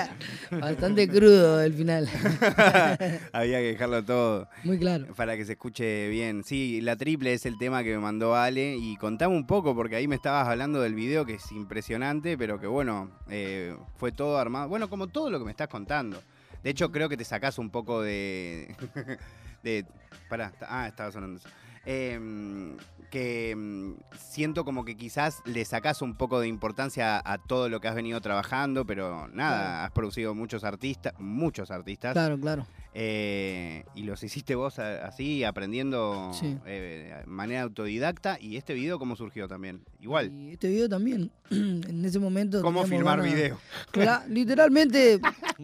[0.50, 2.08] Bastante crudo el final.
[3.32, 4.48] Había que dejarlo todo.
[4.64, 5.06] Muy claro.
[5.14, 6.44] Para que se escuche bien.
[6.44, 8.76] Sí, la triple es el tema que me mandó Ale.
[8.76, 12.58] Y contame un poco, porque ahí me estabas hablando del video que es impresionante, pero
[12.58, 14.68] que bueno, eh, fue todo armado.
[14.68, 16.22] Bueno, como todo lo que me estás contando.
[16.62, 18.74] De hecho, creo que te sacás un poco de.
[19.62, 19.84] de
[20.30, 21.48] pará, ah, estaba sonando eso.
[21.90, 22.76] Eh,
[23.10, 27.70] que mm, siento como que quizás le sacás un poco de importancia a, a todo
[27.70, 29.84] lo que has venido trabajando, pero nada, Claro.
[29.86, 32.12] has producido muchos artistas, muchos artistas.
[32.12, 32.66] Claro, claro.
[32.92, 36.58] Eh, y los hiciste vos así, aprendiendo Sí.
[36.66, 38.36] eh, de manera autodidacta.
[38.40, 39.80] ¿Y este video cómo surgió también?
[40.00, 40.30] Igual.
[40.30, 42.60] Y este video también, en ese momento.
[42.60, 43.58] ¿Cómo filmar ganas- video?
[44.28, 45.18] Literalmente,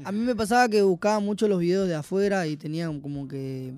[0.05, 3.75] a mí me pasaba que buscaba mucho los videos de afuera y tenía como que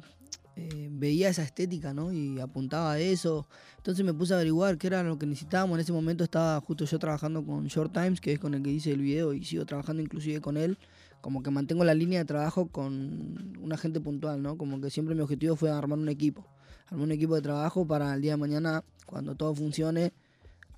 [0.59, 2.13] eh, veía esa estética, ¿no?
[2.13, 3.47] Y apuntaba a eso.
[3.77, 5.77] Entonces me puse a averiguar qué era lo que necesitábamos.
[5.77, 8.71] En ese momento estaba justo yo trabajando con Short Times, que es con el que
[8.71, 10.79] hice el video, y sigo trabajando inclusive con él.
[11.21, 14.57] Como que mantengo la línea de trabajo con una gente puntual, ¿no?
[14.57, 16.47] Como que siempre mi objetivo fue armar un equipo.
[16.87, 20.15] Armar un equipo de trabajo para el día de mañana, cuando todo funcione,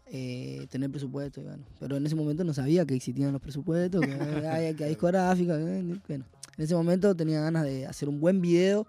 [0.07, 1.43] eh, tener presupuesto.
[1.43, 1.65] bueno.
[1.79, 4.13] Pero en ese momento no sabía que existían los presupuestos, que
[4.49, 4.97] hay, que hay.
[4.97, 6.25] Bueno,
[6.57, 8.89] en ese momento tenía ganas de hacer un buen video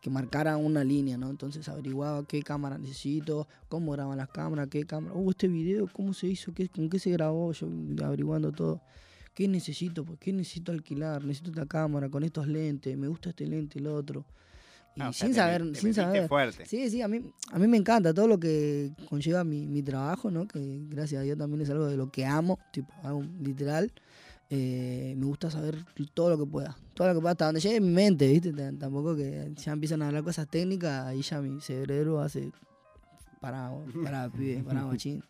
[0.00, 1.28] que marcara una línea, ¿no?
[1.30, 6.14] Entonces averiguaba qué cámara necesito, cómo graban las cámaras, qué cámara, uh, este video, cómo
[6.14, 7.68] se hizo, ¿Qué, con qué se grabó, yo
[8.02, 8.80] averiguando todo.
[9.34, 10.04] ¿Qué necesito?
[10.04, 11.24] Pues, ¿qué necesito alquilar?
[11.24, 14.24] Necesito esta cámara con estos lentes, me gusta este lente, el otro.
[14.96, 16.28] Y ah, sin saber, sin saber.
[16.28, 16.66] Fuerte.
[16.66, 20.30] Sí, sí, a mí, a mí me encanta todo lo que conlleva mi, mi trabajo,
[20.30, 20.48] ¿no?
[20.48, 23.92] Que gracias a Dios también es algo de lo que amo, tipo, hago literal.
[24.52, 26.76] Eh, me gusta saber todo lo que pueda.
[26.94, 28.52] Todo lo que pueda, hasta donde llegue mi mente, ¿viste?
[28.72, 32.50] Tampoco que ya empiezan a hablar cosas técnicas, ahí ya mi cerebro hace
[33.40, 33.70] para,
[34.04, 35.22] para, para, para machín.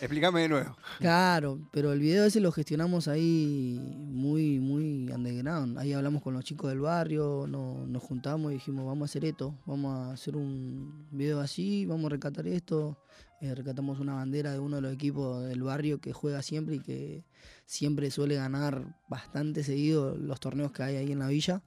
[0.00, 0.76] Explícame de nuevo.
[0.98, 5.78] Claro, pero el video ese lo gestionamos ahí muy, muy underground.
[5.78, 9.54] Ahí hablamos con los chicos del barrio, nos juntamos y dijimos, vamos a hacer esto,
[9.66, 12.98] vamos a hacer un video así, vamos a rescatar esto.
[13.44, 13.54] Eh,
[14.00, 17.24] una bandera de uno de los equipos del barrio que juega siempre y que
[17.66, 21.62] siempre suele ganar bastante seguido los torneos que hay ahí en la villa,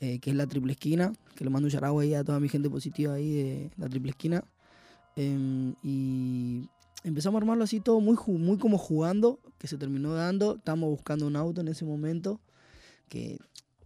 [0.00, 2.48] eh, que es la Triple Esquina, que le mando un yaragua ahí a toda mi
[2.48, 4.44] gente positiva ahí de la Triple Esquina.
[5.16, 6.68] Em, y
[7.02, 10.56] empezamos a armarlo así todo muy, muy como jugando, que se terminó dando.
[10.56, 12.40] Estábamos buscando un auto en ese momento
[13.08, 13.38] que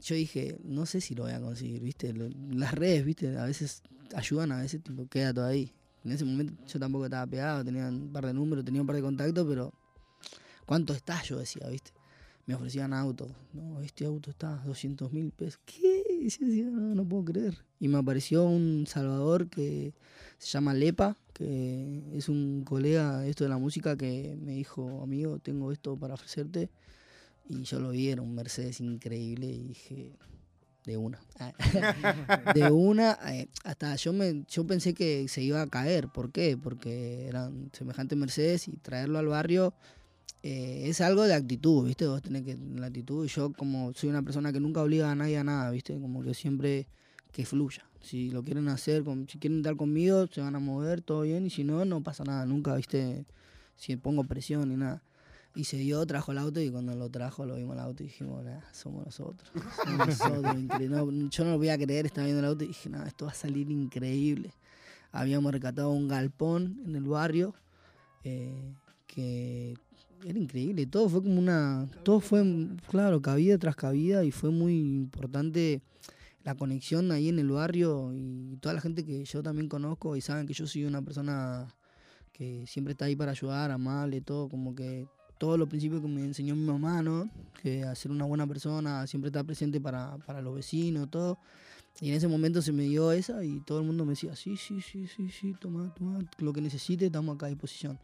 [0.02, 2.12] yo dije, no sé si lo voy a conseguir, ¿viste?
[2.52, 3.34] Las redes, ¿viste?
[3.38, 3.82] A veces
[4.14, 5.72] ayudan, a veces tipo, queda todo ahí.
[6.04, 8.96] En ese momento yo tampoco estaba pegado, tenía un par de números, tenía un par
[8.96, 9.72] de contactos, pero
[10.66, 11.22] ¿cuánto está?
[11.22, 11.92] Yo decía, ¿viste?
[12.46, 13.30] Me ofrecían autos.
[13.52, 15.60] No, este auto está 200 mil pesos.
[15.64, 16.26] ¿Qué?
[16.64, 17.58] No, no puedo creer.
[17.78, 19.94] Y me apareció un Salvador que
[20.38, 25.38] se llama Lepa, que es un colega esto de la música que me dijo, amigo,
[25.38, 26.70] tengo esto para ofrecerte.
[27.48, 30.12] Y yo lo vi, era un Mercedes increíble y dije,
[30.84, 31.20] de una.
[32.54, 36.08] de una, eh, hasta yo me yo pensé que se iba a caer.
[36.08, 36.56] ¿Por qué?
[36.56, 39.74] Porque eran semejantes Mercedes y traerlo al barrio
[40.42, 42.06] eh, es algo de actitud, ¿viste?
[42.06, 43.26] Vos tenés que la actitud.
[43.26, 45.98] Yo, como soy una persona que nunca obliga a nadie a nada, ¿viste?
[46.00, 46.86] Como que siempre
[47.32, 47.84] que fluya.
[48.00, 51.50] Si lo quieren hacer, si quieren estar conmigo, se van a mover, todo bien, y
[51.50, 53.26] si no, no pasa nada, nunca, viste,
[53.76, 55.02] si pongo presión ni nada.
[55.54, 58.06] Y se dio, trajo el auto y cuando lo trajo lo vimos el auto y
[58.06, 59.50] dijimos, somos nosotros.
[59.84, 61.28] Somos nosotros, increíble.
[61.30, 63.32] yo no lo voy a creer, estaba viendo el auto y dije, nada, esto va
[63.32, 64.52] a salir increíble.
[65.12, 67.54] Habíamos rescatado un galpón en el barrio
[68.22, 68.74] eh,
[69.06, 69.74] que
[70.24, 70.86] era increíble.
[70.86, 71.88] Todo fue como una.
[72.04, 72.44] Todo fue,
[72.88, 75.82] claro, cabida tras cabida y fue muy importante
[76.44, 80.20] la conexión ahí en el barrio y toda la gente que yo también conozco y
[80.20, 81.74] saben que yo soy una persona
[82.32, 85.06] que siempre está ahí para ayudar, amable, todo, como que
[85.40, 87.30] todos los principios que me enseñó mi mamá, ¿no?
[87.62, 91.38] Que ser una buena persona, siempre estar presente para, para los vecinos, todo.
[91.98, 94.58] Y en ese momento se me dio esa y todo el mundo me decía, sí,
[94.58, 97.98] sí, sí, sí, sí, toma, toma, lo que necesites, estamos acá a disposición.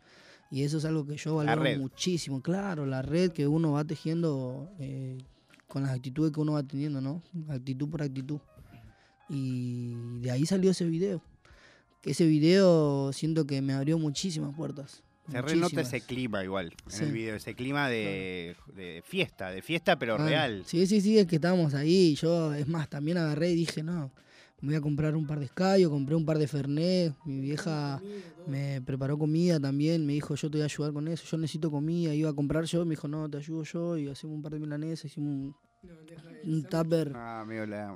[0.51, 4.71] Y eso es algo que yo valoro muchísimo, claro, la red que uno va tejiendo
[4.79, 5.19] eh,
[5.69, 7.23] con las actitudes que uno va teniendo, ¿no?
[7.51, 8.41] Actitud por actitud.
[9.29, 11.21] Y de ahí salió ese video.
[12.03, 15.03] Ese video siento que me abrió muchísimas puertas.
[15.31, 18.57] Se renota ese clima igual en el video, ese clima de,
[19.05, 20.63] fiesta, de fiesta pero real.
[20.67, 22.15] Sí, sí, sí, es que estábamos ahí.
[22.15, 24.13] Yo, es más, también agarré y dije, no,
[24.61, 27.13] me voy a comprar un par de escayos, compré un par de Fernet.
[27.25, 28.01] Mi vieja
[28.47, 31.71] me preparó comida también, me dijo, yo te voy a ayudar con eso, yo necesito
[31.71, 32.15] comida.
[32.15, 33.99] Iba a comprar yo, me dijo, no, te ayudo yo.
[33.99, 35.57] Y hacemos un par de milanesas, hicimos un,
[36.45, 37.45] un tupper, ah,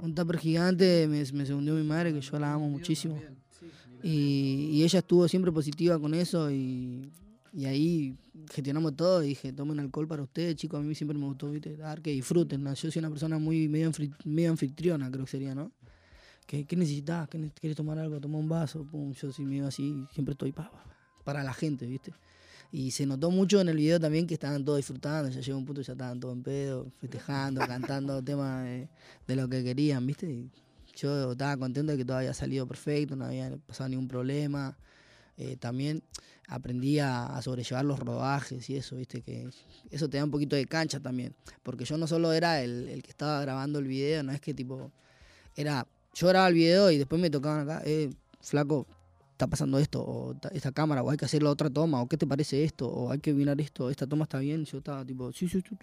[0.02, 1.06] un tupper gigante.
[1.08, 3.20] Me, me segundió mi madre, que yo la amo muchísimo.
[4.02, 7.10] Y, ella estuvo siempre positiva con eso y,
[7.64, 8.16] ahí
[8.50, 12.00] gestionamos todo y dije, tomen alcohol para ustedes, chicos, a mí siempre me gustó dar
[12.00, 12.64] que disfruten.
[12.64, 13.90] Yo soy una persona muy medio,
[14.24, 15.72] medio anfitriona, creo que sería, ¿no?
[16.46, 17.28] ¿Qué, qué necesitas?
[17.28, 18.20] ¿Quieres tomar algo?
[18.20, 18.84] Toma un vaso.
[18.84, 20.52] Pum, yo si me iba así, siempre estoy
[21.24, 22.12] para la gente, ¿viste?
[22.72, 25.66] Y se notó mucho en el video también que estaban todos disfrutando, ya llegó un
[25.66, 28.64] punto ya estaban todos en pedo, festejando, cantando temas
[29.26, 30.30] de, lo que querían, ¿viste?
[30.30, 30.50] Y
[31.00, 34.76] yo estaba contento de que todo había salido perfecto, no había pasado ningún problema.
[35.36, 36.02] Eh, también
[36.48, 39.22] aprendí a, sobrellevar los rodajes y eso, ¿viste?
[39.22, 39.48] Que
[39.90, 43.02] eso te da un poquito de cancha también, porque yo no solo era el, el
[43.02, 44.90] que estaba grabando el video, no es que tipo,
[45.56, 48.10] era yo grababa el video y después me tocaban acá, eh,
[48.40, 48.86] flaco,
[49.32, 52.16] está pasando esto, o esta cámara, o hay que hacer la otra toma, o qué
[52.16, 54.64] te parece esto, o hay que mirar esto, esta toma está bien.
[54.64, 55.76] Yo estaba tipo, sí, sí, sí,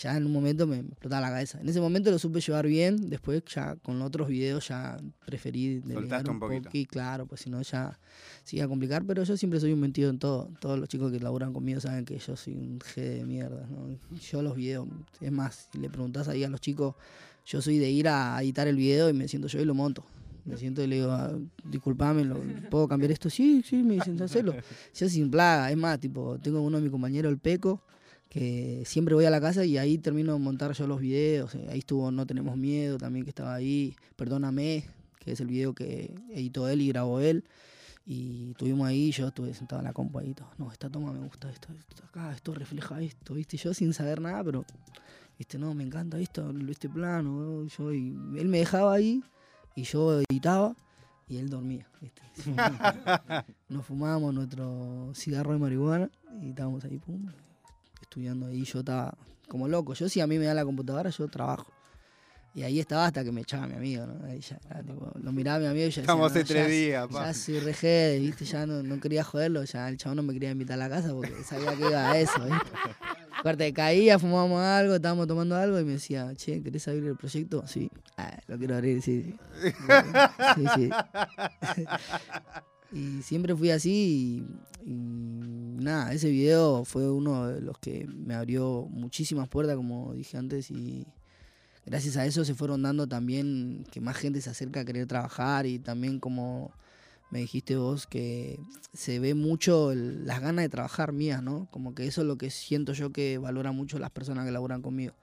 [0.00, 1.60] ya en un momento me, explotaba la cabeza.
[1.60, 6.30] En ese momento lo supe llevar bien, después ya con otros videos ya preferí Soltaste
[6.30, 6.70] un, un poquito.
[6.72, 7.98] Y claro, pues si no ya
[8.44, 10.50] se iba a complicar, pero yo siempre soy un mentido en todo.
[10.58, 13.94] Todos los chicos que laburan conmigo saben que yo soy un G de mierda, ¿no?
[14.18, 14.88] Yo los videos,
[15.20, 16.94] es más, si le preguntás ahí a los chicos,
[17.44, 20.04] yo soy de ir a editar el video y me siento yo y lo monto.
[20.46, 21.32] Me siento y le digo, ah,
[21.64, 22.24] disculpame,
[22.70, 23.28] ¿puedo cambiar esto?
[23.28, 24.54] Sí, sí, me dicen, hacerlo.
[24.94, 27.82] Yo sin plaga, es más, tipo, tengo uno de mis compañeros, el Peco,
[28.30, 31.54] que siempre voy a la casa y ahí termino de montar yo los videos.
[31.56, 33.96] Eh, ahí estuvo No Tenemos Miedo también, que estaba ahí.
[34.14, 34.84] Perdóname,
[35.18, 37.44] que es el video que editó él y grabó él.
[38.06, 40.48] Y estuvimos ahí, yo estuve sentado en la compa y todo.
[40.58, 43.56] No, esta toma me gusta, esto, esto acá, esto refleja esto, ¿viste?
[43.56, 44.64] Yo sin saber nada, pero,
[45.36, 45.58] ¿viste?
[45.58, 47.64] No, me encanta esto, este plano.
[47.66, 49.24] Yo, y él me dejaba ahí
[49.74, 50.76] y yo editaba
[51.28, 52.22] y él dormía, ¿viste?
[53.68, 57.26] Nos fumábamos nuestro cigarro de marihuana y estábamos ahí, pum,
[58.10, 59.14] estudiando ahí, yo estaba
[59.48, 59.94] como loco.
[59.94, 61.72] Yo si a mí me da la computadora, yo trabajo.
[62.52, 64.26] Y ahí estaba hasta que me echaba mi amigo, ¿no?
[64.26, 68.18] Ahí ya, lo miraba mi amigo y ya Estamos hace tres días, Ya soy rejé,
[68.18, 68.44] ¿viste?
[68.44, 71.14] Ya no, no, quería joderlo, ya el chabón no me quería invitar a la casa
[71.14, 72.70] porque sabía que iba a eso, ¿viste?
[73.38, 77.64] Aparte, caía, fumábamos algo, estábamos tomando algo y me decía, che, ¿querés abrir el proyecto?
[77.68, 77.88] Sí.
[78.16, 79.36] Ah, lo quiero abrir, sí, sí.
[80.56, 81.86] Sí, sí.
[82.92, 84.44] Y siempre fui así
[84.84, 84.92] y,
[85.82, 90.70] nada, ese video fue uno de los que me abrió muchísimas puertas, como dije antes,
[90.70, 91.06] y
[91.86, 95.66] gracias a eso se fueron dando también que más gente se acerca a querer trabajar
[95.66, 96.72] y también como
[97.30, 98.58] me dijiste vos que
[98.92, 101.68] se ve mucho las ganas de trabajar mías, ¿no?
[101.70, 104.82] Como que eso es lo que siento yo que valora mucho las personas que laburan
[104.82, 105.14] conmigo,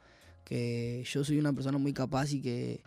[0.46, 2.82] que yo soy una persona muy capaz y que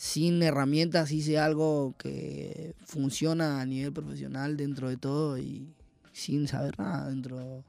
[0.00, 5.74] sin herramientas hice algo que funciona a nivel profesional dentro de todo y
[6.10, 7.62] sin saber nada dentro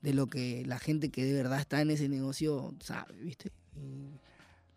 [0.00, 3.52] de lo que la gente que de verdad está en ese negocio sabe, ¿viste?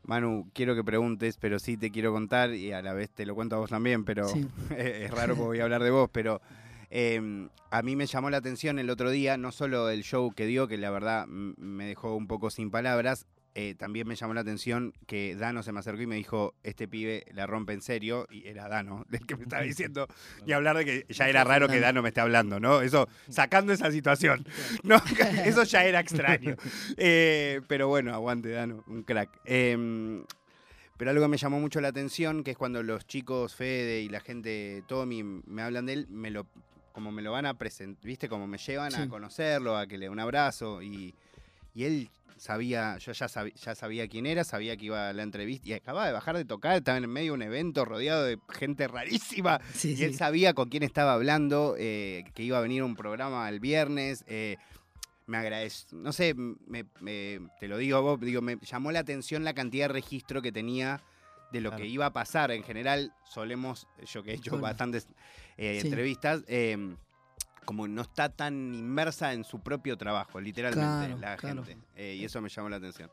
[0.04, 3.36] Manu, quiero que preguntes, pero sí te quiero contar y a la vez te lo
[3.36, 4.28] cuento a vos también, pero
[4.78, 6.42] es raro que voy a hablar de vos, pero
[6.90, 10.46] em, a mí me llamó la atención el otro día, no solo el show que
[10.46, 14.42] dio, que la verdad me dejó un poco sin palabras, eh, también me llamó la
[14.42, 18.26] atención que Dano se me acercó y me dijo, este pibe la rompe en serio,
[18.30, 20.08] y era Dano el que me estaba diciendo,
[20.46, 22.82] y hablar de que ya era raro que Dano me esté hablando, ¿no?
[22.82, 24.46] Eso, sacando esa situación,
[24.84, 24.96] ¿no?
[25.46, 26.56] Eso ya era extraño.
[26.98, 29.30] Eh, pero bueno, aguante Dano, un crack.
[29.46, 30.24] Em,
[30.98, 34.10] pero algo que me llamó mucho la atención, que es cuando los chicos Fede y
[34.10, 36.48] la gente Tommy me hablan de él, me lo,
[36.94, 38.30] como me lo van a presentar, ¿viste?
[38.30, 41.14] Como me llevan a conocerlo, a que le dé un abrazo, y,
[41.74, 45.22] y él sabía, yo ya sabía, ya sabía quién era, sabía que iba a la
[45.22, 48.40] entrevista y acababa de bajar de tocar, estaba en medio de un evento rodeado de
[48.50, 52.96] gente rarísima y él sabía con quién estaba hablando, eh, que iba a venir un
[52.96, 54.24] programa el viernes.
[54.28, 54.58] Eh,
[55.28, 56.36] me agradece, no sé,
[57.60, 61.04] te lo digo vos, digo, me llamó la atención la cantidad de registro que tenía
[61.52, 62.52] de lo que iba a pasar.
[62.52, 65.08] En general, solemos, yo que he hecho bastantes
[65.58, 66.44] eh, entrevistas,
[67.66, 71.78] como no está tan inmersa en su propio trabajo, literalmente, la gente.
[71.96, 73.10] Eh, y eso me llamó la atención.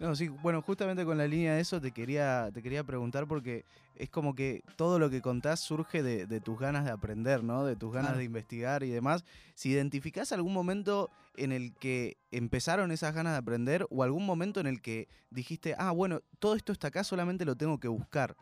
[0.00, 3.66] No, sí, bueno, justamente con la línea de eso te quería, te quería preguntar porque
[3.96, 7.66] es como que todo lo que contás surge de, tus ganas de aprender, ¿no?
[7.66, 9.26] De tus ganas de investigar y demás.
[9.54, 14.58] Si identificás algún momento en el que empezaron esas ganas de aprender o algún momento
[14.58, 18.36] en el que dijiste, ah, bueno, todo esto está acá, solamente lo tengo que buscar.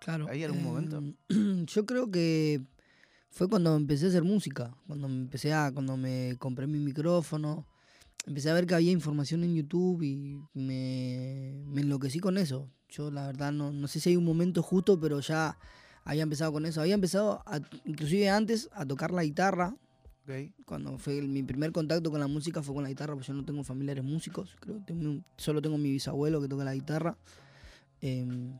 [0.00, 0.26] Claro.
[0.30, 1.02] ¿Hay algún momento?
[1.28, 2.62] Em, yo creo que
[3.34, 7.66] fue cuando empecé a hacer música, cuando me empecé a, cuando me compré mi micrófono,
[8.26, 12.70] empecé a ver que había información en YouTube y me, me enloquecí con eso.
[12.88, 15.58] Yo la verdad no, no, sé si hay un momento justo, pero ya
[16.04, 16.80] había empezado con eso.
[16.80, 17.42] Había empezado,
[17.84, 19.74] inclusive antes, a tocar la guitarra.
[20.64, 23.44] Cuando fue mi primer contacto con la música fue con la guitarra, porque yo no
[23.44, 24.56] tengo familiares músicos.
[24.60, 24.80] Creo
[25.36, 27.18] solo tengo mi bisabuelo que toca la guitarra.
[28.00, 28.56] Em,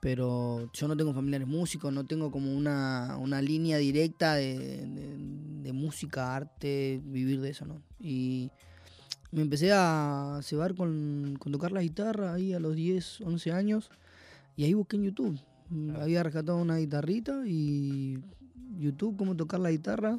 [0.00, 4.86] pero yo no tengo familiares músicos, no tengo como una, una línea directa de,
[5.62, 7.82] de, música, arte, vivir de eso, ¿no?
[8.00, 8.50] Y
[9.32, 13.90] me empecé a cebar con, con, tocar la guitarra ahí a los 10, 11 años
[14.56, 15.38] y ahí busqué en YouTube.
[16.00, 18.18] Había rescatado una guitarrita y
[18.78, 20.18] YouTube, cómo tocar la guitarra.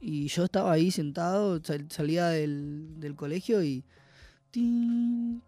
[0.00, 3.84] Y yo estaba ahí sentado, salía del, del colegio y
[4.54, 5.40] y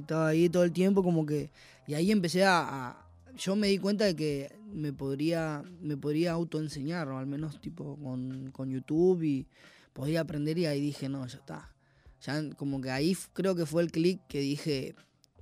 [0.00, 1.50] estaba ahí todo el tiempo como que...
[1.86, 2.96] Y ahí empecé a,
[3.36, 7.96] yo me di cuenta de que me podría, me podría autoenseñar, o al menos tipo
[7.96, 9.46] con, con, YouTube y
[9.92, 11.74] podía aprender y ahí dije, no, ya está.
[12.22, 14.94] Ya como que ahí creo que fue el clic que dije,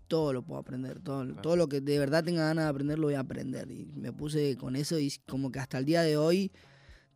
[0.09, 3.07] todo lo puedo aprender, todo, todo lo que de verdad tenga ganas de aprender lo
[3.07, 3.71] voy a aprender.
[3.71, 6.53] Y me puse con eso y como que hasta el día de hoy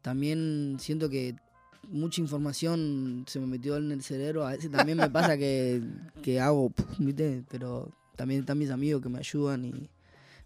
[0.03, 1.37] también siento que
[1.91, 4.47] mucha información se me metió en el cerebro.
[4.47, 5.82] A veces también me pasa que,
[6.22, 7.45] que hago, ¿viste?
[7.51, 9.91] Pero también están mis amigos que me ayudan y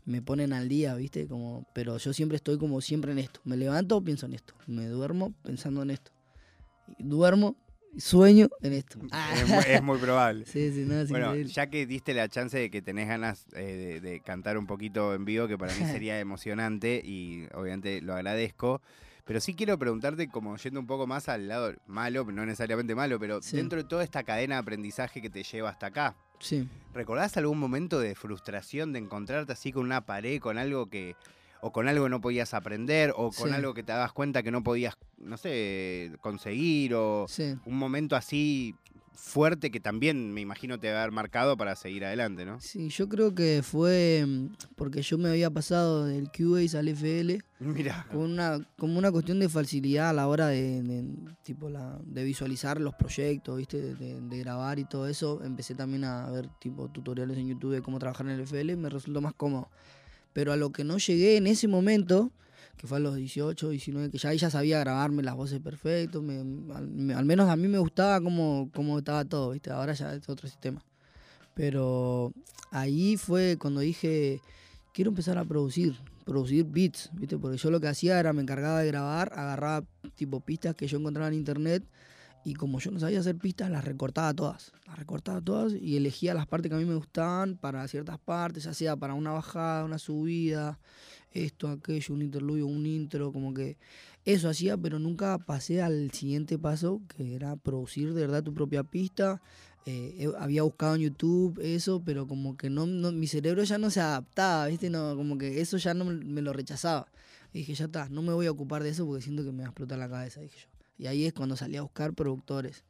[0.07, 1.27] me ponen al día, ¿viste?
[1.27, 3.41] Como, pero yo siempre estoy como siempre en esto.
[3.45, 4.55] Me levanto, pienso en esto.
[4.67, 6.13] Me duermo pensando en esto.
[6.99, 7.57] duermo,
[7.97, 8.99] sueño en esto.
[9.67, 10.45] Es, muy, probable.
[10.47, 14.21] Sí, sí, no, bueno, ya que diste la chance de que tenés ganas eh, de,
[14.21, 18.83] cantar un poquito en vivo, que para mí sería emocionante y obviamente lo agradezco.
[19.25, 23.19] Pero sí quiero preguntarte, como yendo un poco más al lado malo, no necesariamente malo,
[23.19, 26.15] pero dentro de toda esta cadena de aprendizaje que te lleva hasta acá.
[26.41, 26.69] Sí.
[26.93, 31.17] ¿Recordás algún momento de frustración de encontrarte así con una pared, con algo que,
[31.63, 34.63] o con algo no podías aprender, o con algo que te das cuenta que no
[34.63, 37.27] podías, no sé, conseguir, o
[37.65, 38.75] un momento así
[39.15, 42.61] fuerte que también me imagino te va a haber marcado para seguir adelante, ¿no?
[42.61, 47.39] Sí, yo creo que fue mm, porque yo me había pasado del Cubase al FL.
[47.61, 48.07] Mira.
[48.11, 51.05] Con una, como una cuestión de facilidad a la hora de,
[51.43, 53.95] tipo la, de visualizar los proyectos, ¿viste?
[53.95, 55.43] De, grabar y todo eso.
[55.45, 58.91] Empecé también a ver tipo tutoriales en YouTube de cómo trabajar en el FL, me
[58.91, 59.71] resultó más cómodo.
[60.33, 62.33] Pero a lo que no llegué en ese momento
[62.77, 67.25] que fue a los 18, 19, que ya ella sabía grabarme las voces perfecto, al,
[67.25, 69.71] menos a mí me gustaba cómo, cómo estaba todo, ¿viste?
[69.71, 70.85] Ahora ya es otro sistema.
[71.55, 72.33] Pero
[72.71, 74.41] ahí fue cuando dije,
[74.93, 77.39] quiero empezar a producir, producir beats, ¿viste?
[77.39, 80.99] Porque yo lo que hacía era me encargaba de grabar, agarraba tipo pistas que yo
[80.99, 81.85] encontraba en internet
[82.45, 84.73] y como yo no sabía hacer pistas, las recortaba todas.
[84.87, 88.65] Las recortaba todas y elegía las partes que a mí me gustaban para ciertas partes,
[88.65, 90.79] ya sea para una bajada, una subida,
[91.35, 93.77] esto, aquello, un interludio, un intro, como que
[94.25, 98.83] eso hacía, pero nunca pasé al siguiente paso, que era producir de verdad tu propia
[98.85, 99.43] pista.
[99.87, 104.01] Eh, había buscado en YouTube eso, pero como que no, mi cerebro ya no se
[104.01, 104.89] adaptaba, ¿viste?
[104.89, 107.07] No, como que eso ya no me, lo rechazaba.
[107.53, 109.65] Dije, ya está, no me voy a ocupar de eso porque siento que me va
[109.65, 110.69] a explotar la cabeza, dije yo.
[110.97, 112.85] Y ahí es cuando salí a buscar productores.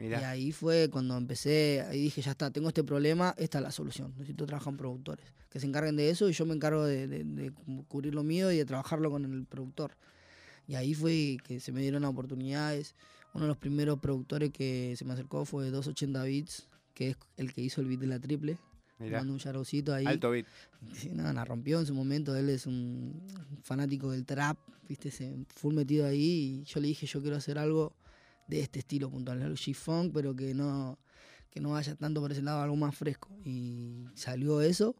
[0.00, 3.70] Y ahí fue cuando empecé, ahí dije, ya está, tengo este problema, esta es la
[3.70, 4.12] solución.
[4.16, 7.52] Necesito trabajar con productores que se encarguen de eso y yo me encargo de,
[7.88, 9.92] cubrir lo mío y de trabajarlo con el productor.
[10.66, 12.94] Y ahí fue que se me dieron oportunidades.
[13.34, 17.52] Uno de los primeros productores que se me acercó fue 280 Bits, que es el
[17.52, 18.58] que hizo el beat de la triple.
[18.98, 19.22] Mirá.
[19.22, 20.06] un charocito ahí.
[20.06, 20.46] Alto beat.
[21.12, 22.36] No, la rompió en su momento.
[22.36, 23.20] Él es un
[23.62, 26.62] fanático del trap, viste, se full metido ahí.
[26.62, 27.94] Y yo le dije, yo quiero hacer algo
[28.50, 30.98] de este estilo puntual, el G-Funk, pero que no,
[31.50, 33.30] que no vaya tanto por ese lado, algo más fresco.
[33.44, 34.94] Y salió eso.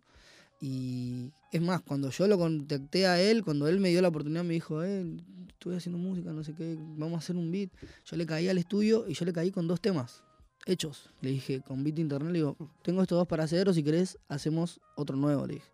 [0.60, 4.44] Y es más, cuando yo lo contacté a él, cuando él me dio la oportunidad,
[4.44, 5.04] me dijo, eh,
[5.48, 7.70] estoy haciendo música, no sé qué, vamos a hacer un beat.
[8.04, 10.22] Yo le caí al estudio y yo le caí con dos temas
[10.66, 11.10] hechos.
[11.22, 14.18] Le dije, con beat internet, le digo, tengo estos dos para hacer, o si querés,
[14.28, 15.70] hacemos otro nuevo, le dije.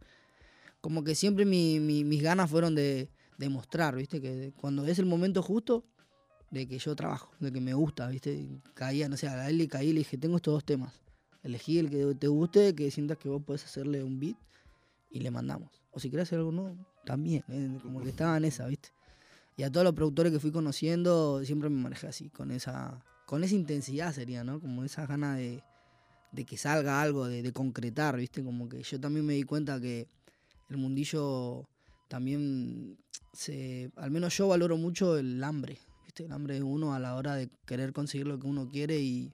[0.81, 4.21] Como que siempre mis ganas fueron de, demostrar, ¿viste?
[4.21, 5.85] Que cuando es el momento justo,
[6.57, 8.61] de que yo trabajo, de que me gusta, ¿viste?
[8.75, 11.01] Caía, no sé, a él le caí y le dije, tengo estos dos temas.
[11.43, 14.37] Elegí el que te guste, que sientas que vos podés hacerle un beat
[15.11, 15.71] y le mandamos.
[15.93, 17.45] O si querés hacer algo nuevo, también.
[17.49, 17.79] ¿eh?
[17.83, 18.91] Como que estaba en esa, ¿viste?
[19.57, 23.45] Y a todos los productores que fui conociendo, siempre me manejé así, con esa, con
[23.45, 24.61] esa intensidad sería, ¿no?
[24.61, 25.63] Como esa gana de,
[26.33, 28.43] de que salga algo, de, de, concretar, ¿viste?
[28.43, 30.09] Como que yo también me di cuenta que
[30.69, 31.67] el mundillo
[32.09, 32.99] también
[33.33, 33.91] se.
[33.97, 35.79] Al menos yo valoro mucho el hambre,
[36.19, 39.33] El hambre de uno a la hora de querer conseguir lo que uno quiere y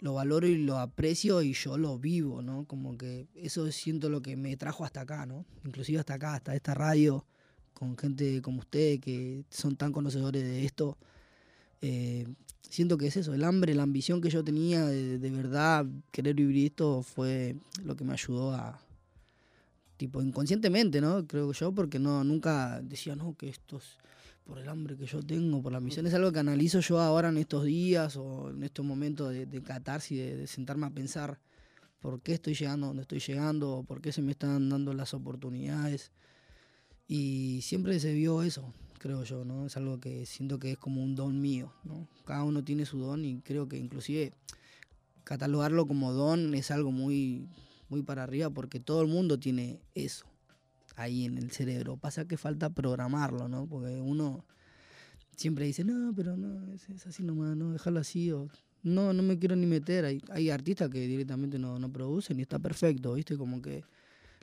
[0.00, 2.66] lo valoro y lo aprecio y yo lo vivo, ¿no?
[2.66, 5.44] Como que eso siento lo que me trajo hasta acá, ¿no?
[5.64, 7.24] Inclusive hasta acá, hasta esta radio,
[7.72, 10.96] con gente como usted que son tan conocedores de esto.
[11.80, 12.26] Eh,
[12.62, 16.66] siento que es eso, el hambre, la ambición que yo tenía de, verdad querer vivir
[16.66, 18.80] esto fue lo que me ayudó a,
[19.96, 21.26] tipo, inconscientemente, ¿no?
[21.26, 23.98] Creo yo, porque no, nunca decía, no, que estos
[24.44, 26.06] por el hambre que yo tengo, por la misión.
[26.06, 29.62] Es algo que analizo yo ahora en estos días o en estos momentos de, de
[29.62, 31.40] catarsis, de, sentarme a pensar
[32.00, 36.12] por qué estoy llegando donde estoy llegando, por qué se me están dando las oportunidades.
[37.08, 39.66] Y siempre se vio eso, creo yo, ¿no?
[39.66, 42.06] Es algo que siento que es como un don mío, ¿no?
[42.26, 44.32] Cada uno tiene su don y creo que inclusive
[45.24, 47.48] catalogarlo como don es algo muy,
[47.88, 50.26] muy para arriba porque todo el mundo tiene eso
[50.96, 51.96] ahí en el cerebro.
[51.96, 53.66] Pasa que falta programarlo, ¿no?
[53.66, 54.44] Porque uno
[55.36, 58.30] siempre dice, no, pero no, es, así nomás, no, dejarlo así.
[58.32, 58.48] O,
[58.82, 60.04] no, no me quiero ni meter.
[60.04, 63.36] Hay, hay artistas que directamente no, no producen y está perfecto, ¿viste?
[63.36, 63.84] Como que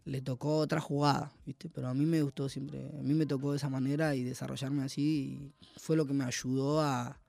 [0.06, 1.70] le tocó otra jugada, ¿viste?
[1.70, 4.84] Pero a mí me gustó siempre, a mí me tocó de esa manera y desarrollarme
[4.84, 7.20] así y fue lo que me ayudó a,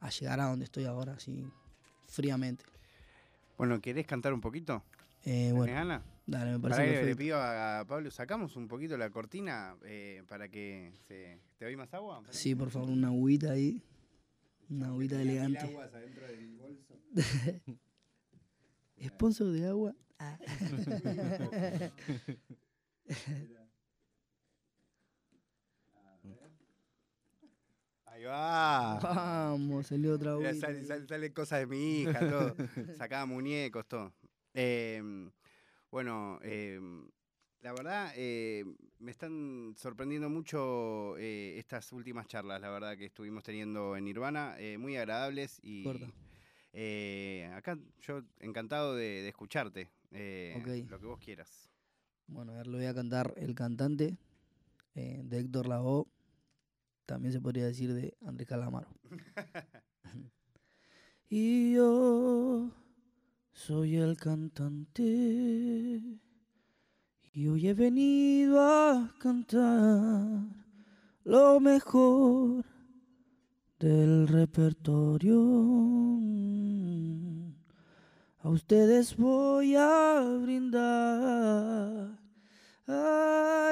[0.00, 1.46] a llegar a donde estoy ahora, así
[2.06, 2.64] fríamente.
[3.56, 4.82] Bueno, ¿querés cantar un poquito?
[5.24, 6.02] Eh, bueno.
[6.28, 10.50] Dale, me parece que le pido a Pablo, sacamos un poquito la cortina eh, para
[10.50, 11.40] que se...
[11.56, 12.22] ¿Te doy más agua?
[12.28, 13.82] Sí, por favor, una agüita ahí.
[14.68, 15.74] Una agüita elegante.
[19.08, 19.94] Sponsor de agua.
[20.18, 20.38] Ah.
[28.06, 28.98] Ahí va.
[29.00, 30.66] Vamos, salió otra Mira, agüita.
[30.66, 32.54] sale, sale- salen cosas de mi hija, todo.
[32.96, 34.12] Sacaba muñecos, todo.
[34.54, 35.30] Em,
[35.90, 37.08] bueno, em,
[37.60, 38.64] la verdad, eh,
[38.98, 44.54] me están sorprendiendo mucho eh, estas últimas charlas, la verdad, que estuvimos teniendo en Nirvana,
[44.58, 45.84] eh, muy agradables y
[47.52, 51.68] acá yo encantado de, de escucharte, lo que vos quieras.
[52.28, 54.16] Bueno, a ver, le voy a cantar El Cantante
[54.94, 56.06] de Héctor Lavoe.
[57.06, 58.88] También se podría decir de Andrés Calamaro.
[61.30, 62.70] y yo
[63.58, 65.02] soy el cantante.
[67.32, 70.42] Y hoy he venido a cantar
[71.24, 72.64] lo mejor
[73.80, 75.40] del repertorio.
[78.42, 82.16] A ustedes voy a brindar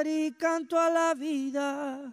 [0.04, 2.12] y canto a la vida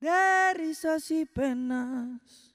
[0.00, 2.54] de risas y penas,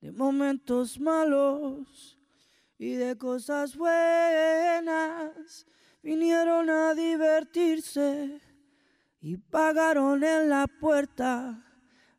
[0.00, 2.15] de momentos malos
[2.78, 5.66] y de cosas buenas.
[6.02, 8.40] Vinieron a divertirse
[9.20, 11.62] y pagaron en la puerta.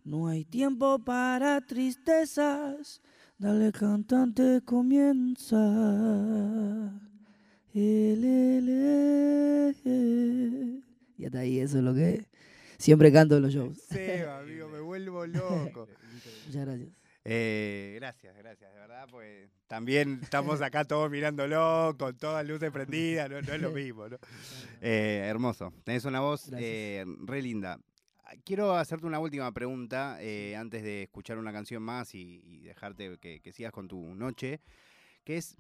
[0.04, 3.02] No hay tiempo para tristezas.
[3.38, 5.58] Dale cantante comienza.
[7.74, 8.28] El.
[11.18, 12.26] Y hasta ahí, eso es lo que
[12.78, 13.78] siempre canto en los shows.
[13.90, 15.88] Seba, amigo, me vuelvo loco.
[16.48, 16.97] Muchas gracias.
[17.30, 22.72] Eh, gracias, gracias, de verdad, pues también estamos acá todos mirándolo con todas las luces
[22.72, 24.18] prendidas, no, no es lo mismo, ¿no?
[24.82, 27.80] Eh, hermoso, tenés una voz eh, re linda.
[28.46, 33.18] Quiero hacerte una última pregunta eh, antes de escuchar una canción más y, y dejarte
[33.18, 34.62] que, que sigas con tu noche,
[35.26, 35.58] que es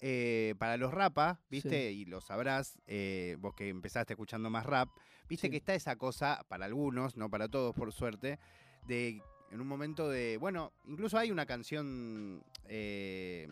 [0.00, 1.90] eh, para los rapa, ¿viste?
[1.90, 4.88] Y lo sabrás, eh, vos que empezaste escuchando más rap,
[5.28, 5.50] ¿viste Sí.
[5.50, 8.38] que está esa cosa, para algunos, no para todos por suerte,
[8.86, 13.48] de en un momento de, bueno, incluso hay una canción eh,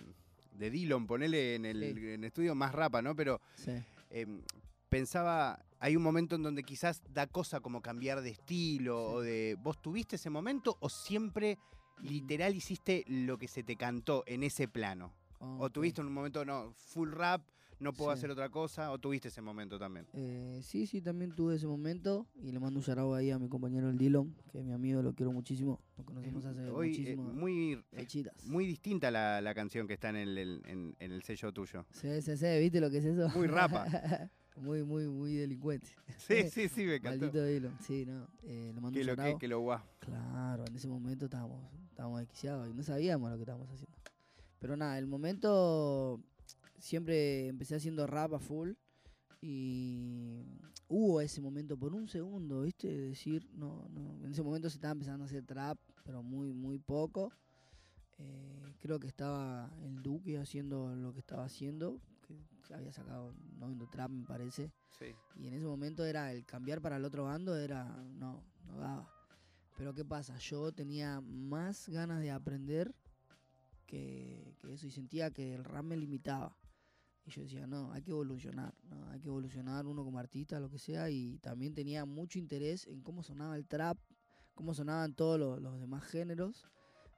[0.52, 1.90] de Dillon, ponele en el, Sí.
[2.12, 3.14] en el estudio más rapa, ¿no?
[3.16, 3.72] Pero Sí.
[4.10, 4.42] em,
[4.88, 9.56] pensaba, hay un momento en donde quizás da cosa como cambiar de estilo o de,
[9.60, 11.58] ¿vos tuviste ese momento o siempre
[12.00, 15.12] literal hiciste lo que se te cantó en ese plano?
[15.38, 17.42] ¿O tuviste un momento, no, full rap,
[17.78, 18.18] no puedo Sí.
[18.18, 18.90] hacer otra cosa?
[18.92, 20.06] ¿O tuviste ese momento también?
[20.14, 23.48] Eh, sí, sí, también tuve ese momento y le mando un shout ahí a mi
[23.48, 25.80] compañero el Dillon, que es mi amigo, lo quiero muchísimo.
[25.96, 27.22] Nos conocemos hace Hoy, eh, muchísimo.
[27.32, 28.46] muy, es fechitas.
[28.46, 31.84] muy distinta la, la canción que está en el, el- en- en el sello tuyo.
[31.92, 33.28] Sí, sí, sí, ¿viste lo que es eso?
[33.36, 33.86] Muy rapa.
[34.56, 35.88] muy, muy, muy delincuente.
[36.16, 37.26] Sí, sí, sí, me encantó.
[37.26, 37.76] Maldito Dillon.
[37.80, 38.26] Sí, no.
[38.42, 39.84] Eh, le mando Que un lo que, que lo guá.
[39.98, 43.94] Claro, en ese momento estábamos, estábamos desquiciados y no sabíamos lo que estábamos haciendo.
[44.58, 46.22] Pero nada, el momento
[46.78, 48.72] siempre empecé haciendo rap a full
[49.40, 50.42] y
[50.88, 52.88] hubo ese momento por un segundo, ¿viste?
[52.88, 56.52] De decir, no, no, en ese momento se estaba empezando a hacer trap, pero muy,
[56.52, 57.32] muy poco.
[58.18, 62.00] Eh, creo que estaba el Duque haciendo lo que estaba haciendo,
[62.66, 64.72] que había sacado no trap me parece.
[64.98, 65.14] Sí.
[65.36, 69.08] Y en ese momento era el cambiar para el otro bando, era, no, no daba.
[69.76, 70.38] Pero ¿qué pasa?
[70.38, 72.94] Yo tenía más ganas de aprender
[73.86, 76.56] que, que eso y sentía que el rap me limitaba.
[77.26, 79.08] Y yo decía, no, hay que evolucionar, ¿no?
[79.10, 81.10] hay que evolucionar uno como artista, lo que sea.
[81.10, 83.98] Y también tenía mucho interés en cómo sonaba el trap,
[84.54, 86.64] cómo sonaban todos los, los demás géneros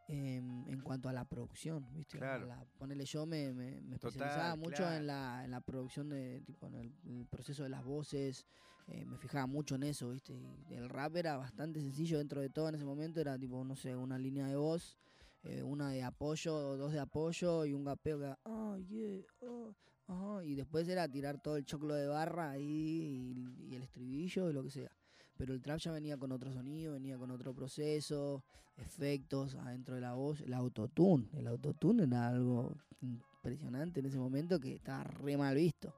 [0.09, 2.17] em, en cuanto a la producción, ¿viste?
[2.19, 2.47] Claro.
[2.47, 4.97] la- ponele yo, me, me, me Total, especializaba mucho claro.
[4.97, 8.47] en, la, en la producción, de tipo en el, el proceso de las voces,
[8.87, 10.33] eh, me fijaba mucho en eso, ¿viste?
[10.71, 13.77] Y el rap era bastante sencillo dentro de todo en ese momento, era tipo, no
[13.77, 14.97] sé, una línea de voz,
[15.43, 19.71] eh, una de apoyo, dos de apoyo y un gapeo que era, ah, yeah, ah,
[20.09, 23.35] ajá", y después era tirar todo el choclo de barra ahí
[23.69, 24.91] y, el estribillo y lo que sea.
[25.37, 28.43] Pero el trap ya venía con otro sonido, venía con otro proceso,
[28.77, 31.29] efectos adentro de la voz, el autotune.
[31.33, 35.95] El autotune era algo impresionante en ese momento que estaba re mal visto,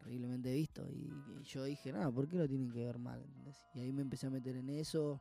[0.00, 0.88] horriblemente visto.
[0.88, 1.10] Y,
[1.44, 3.24] yo dije, no, ¿por qué lo tienen que ver mal?
[3.74, 5.20] Y ahí me empecé a meter en eso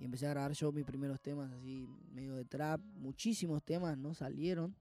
[0.00, 2.80] y empecé a grabar yo mis primeros temas así, medio de trap.
[2.96, 4.74] Muchísimos temas no salieron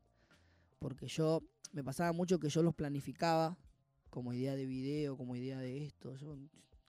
[0.79, 3.57] porque yo, me pasaba mucho que yo los planificaba
[4.09, 6.15] como idea de video, como idea de esto.
[6.15, 6.37] Yo,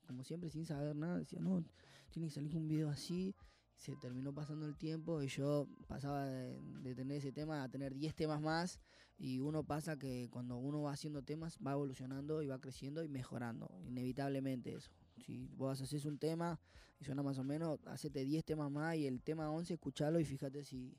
[0.07, 1.63] como siempre, sin saber nada, decía, no,
[2.11, 3.35] tiene que salir un video así.
[3.77, 8.15] Se terminó pasando el tiempo y yo pasaba de, tener ese tema a tener 10
[8.15, 8.79] temas más.
[9.19, 13.09] Y uno pasa que cuando uno va haciendo temas, va evolucionando y va creciendo y
[13.09, 13.71] mejorando.
[13.87, 14.91] Inevitablemente eso.
[15.19, 16.59] Si vos haces un tema
[16.99, 20.25] y suena más o menos, hacete 10 temas más y el tema 11, escuchalo y
[20.25, 20.97] fíjate si,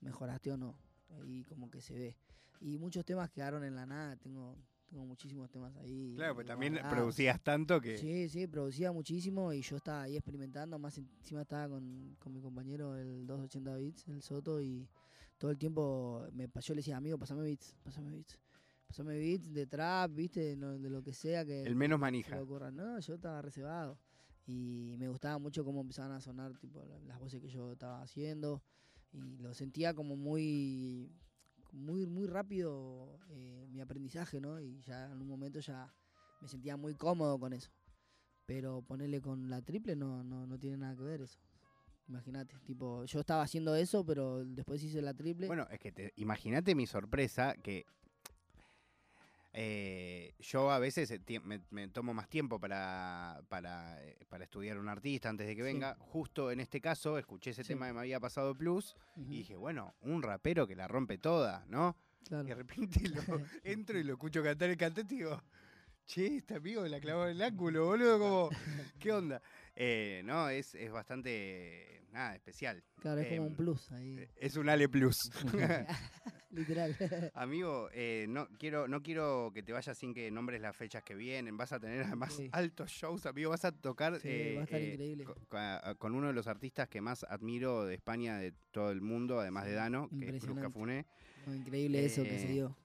[0.00, 0.78] mejoraste o no.
[1.10, 2.16] Ahí como que se ve.
[2.60, 6.14] Y muchos temas quedaron en la nada, tengo, tengo muchísimos temas ahí.
[6.16, 7.98] Claro, pues también producías tanto que.
[7.98, 12.40] Sí, sí, producía muchísimo y yo estaba ahí experimentando, más encima estaba con, con mi
[12.40, 14.88] compañero el 280 bits, el Soto, y
[15.38, 18.38] todo el tiempo me, yo le decía, amigo, pasame beats, pasame beats.
[18.86, 22.36] Pasame beats de trap, viste, de, lo- de lo que sea que El menos manija.
[22.72, 23.98] No, yo estaba reservado.
[24.46, 28.00] Y me gustaba mucho cómo empezaban a sonar tipo la- las voces que yo estaba
[28.00, 28.62] haciendo.
[29.12, 31.10] Y lo sentía como muy
[31.72, 34.60] muy muy rápido eh, mi aprendizaje, ¿no?
[34.60, 35.92] Y ya en un momento ya
[36.40, 37.70] me sentía muy cómodo con eso.
[38.46, 41.38] Pero ponerle con la triple no, no, no tiene nada que ver eso.
[42.08, 45.48] Imagínate, tipo, yo estaba haciendo eso, pero después hice la triple.
[45.48, 47.84] Bueno, es que te- imagínate mi sorpresa que
[49.58, 54.76] eh, yo a veces eh, me, me tomo más tiempo para, para, eh, para estudiar
[54.78, 55.66] un artista antes de que Sí.
[55.66, 55.96] venga.
[55.98, 57.68] Justo en este caso escuché ese Sí.
[57.68, 61.64] tema que me había pasado Plus y dije, bueno, un rapero que la rompe toda,
[61.68, 61.96] ¿no?
[62.28, 62.44] claro.
[62.44, 63.22] Y de repente lo,
[63.64, 65.42] entro y lo escucho cantar el cantante y digo,
[66.04, 68.50] che, este amigo la clavó en el ángulo, boludo, como,
[68.98, 69.40] ¿qué onda?
[69.74, 72.82] Eh, no, es, es bastante, nada, especial.
[73.00, 74.18] Claro, es como un em, plus ahí.
[74.18, 75.30] Eh, Es un Ale Plus.
[76.50, 76.96] Literal.
[77.34, 81.14] Amigo, eh, no, quiero, no quiero que te vayas sin que nombres las fechas que
[81.14, 81.56] vienen.
[81.56, 83.50] Vas a tener además altos shows, amigo.
[83.50, 85.24] Vas a tocar Sí, eh, va a estar increíble.
[85.24, 89.00] co- ca- con uno de los artistas que más admiro de España, de todo el
[89.02, 90.58] mundo, además de Dano, que es Cruz.
[90.60, 91.04] Cafuné.
[91.46, 92.76] Increíble eso que se dio.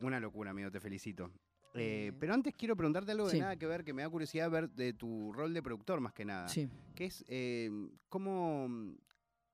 [0.00, 1.30] Una locura, amigo, te felicito.
[1.74, 3.40] Eh, Eh, pero antes quiero preguntarte algo de sí.
[3.40, 6.24] nada que ver, que me da curiosidad ver de tu rol de productor más que
[6.24, 6.48] nada.
[6.48, 6.68] Sí.
[6.94, 7.70] que es eh,
[8.08, 8.68] cómo,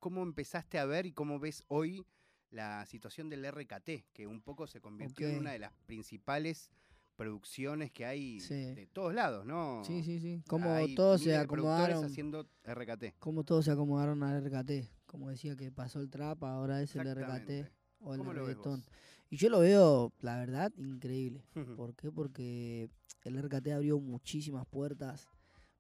[0.00, 2.04] cómo empezaste a ver y cómo ves hoy
[2.50, 6.70] la situación del RKT, que un poco se convirtió en una de las principales
[7.14, 8.74] producciones que hay Sí.
[8.74, 9.82] de todos lados, ¿no?
[9.84, 10.42] Sí, sí, sí.
[10.48, 12.04] Como Hay todos se acomodaron.
[12.04, 13.14] haciendo RKT.
[13.18, 14.88] Como todos se acomodaron al RKT.
[15.06, 18.56] Como decía que pasó el trap, ahora es el RKT o el ¿Cómo lo ves
[18.56, 18.84] reggaetón.
[19.30, 21.44] Y yo lo veo, la verdad, increíble.
[21.76, 22.10] ¿Por qué?
[22.10, 22.90] Porque
[23.24, 25.28] el RKT abrió muchísimas puertas,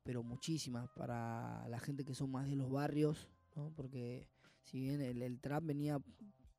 [0.02, 3.72] pero muchísimas, para la gente que son más de los barrios, ¿no?
[3.74, 4.28] Porque
[4.64, 5.98] si bien el, el trap venía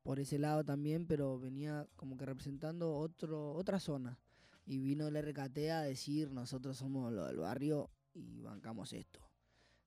[0.02, 4.18] por ese lado también, pero venía como que representando otro, otra zona.
[4.66, 9.20] Y vino el RKT a decir, nosotros somos lo del barrio y bancamos esto.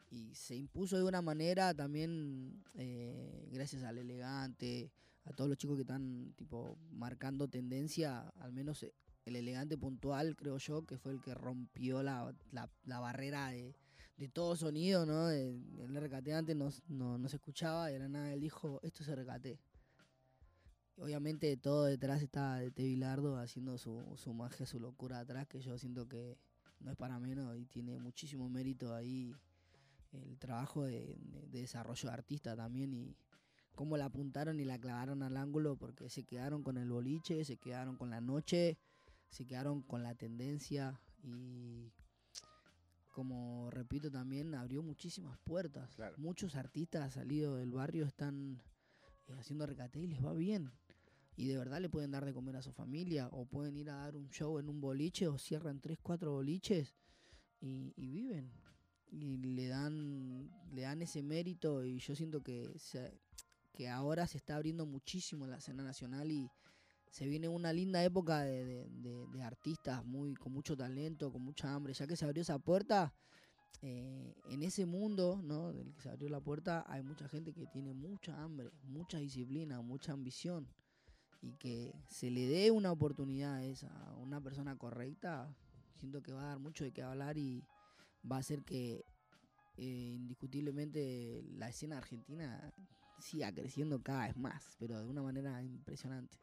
[0.09, 4.91] Y se impuso de una manera también, eh, gracias al elegante,
[5.25, 8.93] a todos los chicos que están tipo marcando tendencia, al menos eh,
[9.25, 13.75] el elegante puntual, creo yo, que fue el que rompió la, la- barrera de,
[14.17, 15.29] de todo sonido, ¿no?
[15.29, 19.03] El RKT antes no, no, no se escuchaba y de la nada él dijo, esto
[19.03, 19.45] es RKT.
[20.97, 22.83] Y Obviamente todo detrás está de T.
[22.83, 26.37] Bilardo haciendo su, su magia, su locura atrás, que yo siento que
[26.81, 29.33] no es para menos y tiene muchísimo mérito ahí
[30.11, 31.15] el trabajo de-
[31.49, 33.15] de desarrollo de artista también y
[33.75, 37.57] cómo la apuntaron y la clavaron al ángulo porque se quedaron con el boliche, se
[37.57, 38.77] quedaron con la noche,
[39.29, 41.91] se quedaron con la tendencia y
[43.11, 45.95] como repito también abrió muchísimas puertas.
[45.95, 46.15] Claro.
[46.17, 48.61] Muchos artistas salidos del barrio están
[49.27, 50.71] eh, haciendo recate y les va bien.
[51.35, 53.95] Y de verdad le pueden dar de comer a su familia o pueden ir a
[53.95, 56.95] dar un show en un boliche o cierran tres, cuatro boliches
[57.59, 58.51] y, y viven.
[59.11, 63.19] Y le dan, le dan ese mérito y yo siento que, se-
[63.73, 66.49] que ahora se está abriendo muchísimo la escena nacional y
[67.09, 68.87] se viene una linda época de,
[69.43, 71.93] artistas muy con mucho talento, con mucha hambre.
[71.93, 73.13] Ya que se abrió esa puerta,
[73.81, 75.73] eh, en ese mundo ¿no?
[75.73, 79.81] del que se abrió la puerta hay mucha gente que tiene mucha hambre, mucha disciplina,
[79.81, 80.67] mucha ambición.
[81.41, 85.53] Y que se le dé una oportunidad a esa, a una persona correcta,
[85.97, 87.63] siento que va a dar mucho de qué hablar y
[88.29, 89.03] va a hacer que
[89.77, 92.73] eh, indiscutiblemente la escena argentina
[93.23, 96.37] siga creciendo cada vez más, pero de una manera impresionante.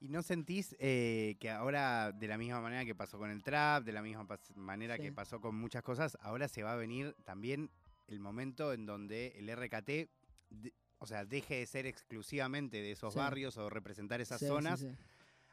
[0.00, 3.84] ¿Y no sentís eh, que ahora, de la misma manera que pasó con el trap,
[3.84, 5.02] de la misma manera Sí.
[5.02, 7.70] que pasó con muchas cosas, ahora se va a venir también
[8.08, 10.08] el momento en donde el RKT,
[10.50, 13.18] de- o sea, deje de ser exclusivamente de esos Sí.
[13.18, 14.88] barrios o representar esas Sí, sí, zonas, sí.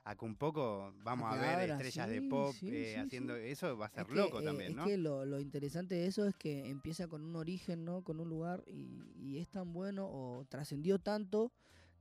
[0.10, 3.36] A que un poco vamos A a, ver estrellas de pop sí, eh, sí, haciendo
[3.36, 4.86] eso, va a ser Es que, loco eh, también, es ¿no?
[4.86, 8.04] que lo, lo interesante de eso es que empieza con un origen, ¿no?
[8.04, 11.52] Con un lugar y, y es tan bueno o trascendió tanto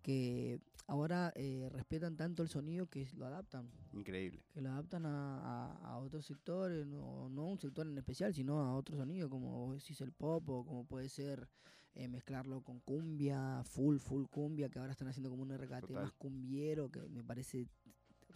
[0.02, 3.68] que ahora eh, respetan tanto el sonido que lo adaptan.
[3.92, 4.40] Increíble.
[4.52, 8.60] que lo adaptan a, a- a otros sectores, no, no un sector en especial, sino
[8.60, 11.48] a otro sonido, como decís el pop, o como puede ser
[11.94, 16.02] eh, mezclarlo con cumbia, full, full cumbia, que ahora están haciendo como un RKT Total.
[16.02, 17.66] más cumbiero, que me parece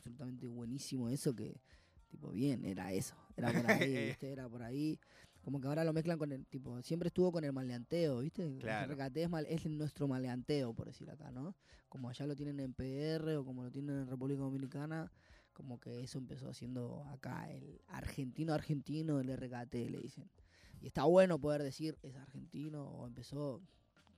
[0.01, 1.61] absolutamente buenísimo eso, que
[2.09, 4.33] tipo bien, era eso, era por ahí, ¿viste?
[4.33, 4.99] era por ahí.
[5.43, 8.57] como que ahora lo mezclan con el tipo, siempre estuvo con el maleanteo, ¿viste?
[8.59, 8.93] Claro.
[8.93, 11.55] El RKT es, mal- es nuestro maleanteo, por decir acá, ¿no?
[11.89, 15.11] Como allá lo tienen en PR o como lo tienen en República Dominicana,
[15.53, 20.31] como que eso empezó haciendo acá el argentino argentino del RKT, le dicen.
[20.81, 23.63] Y está bueno poder decir es argentino o empezó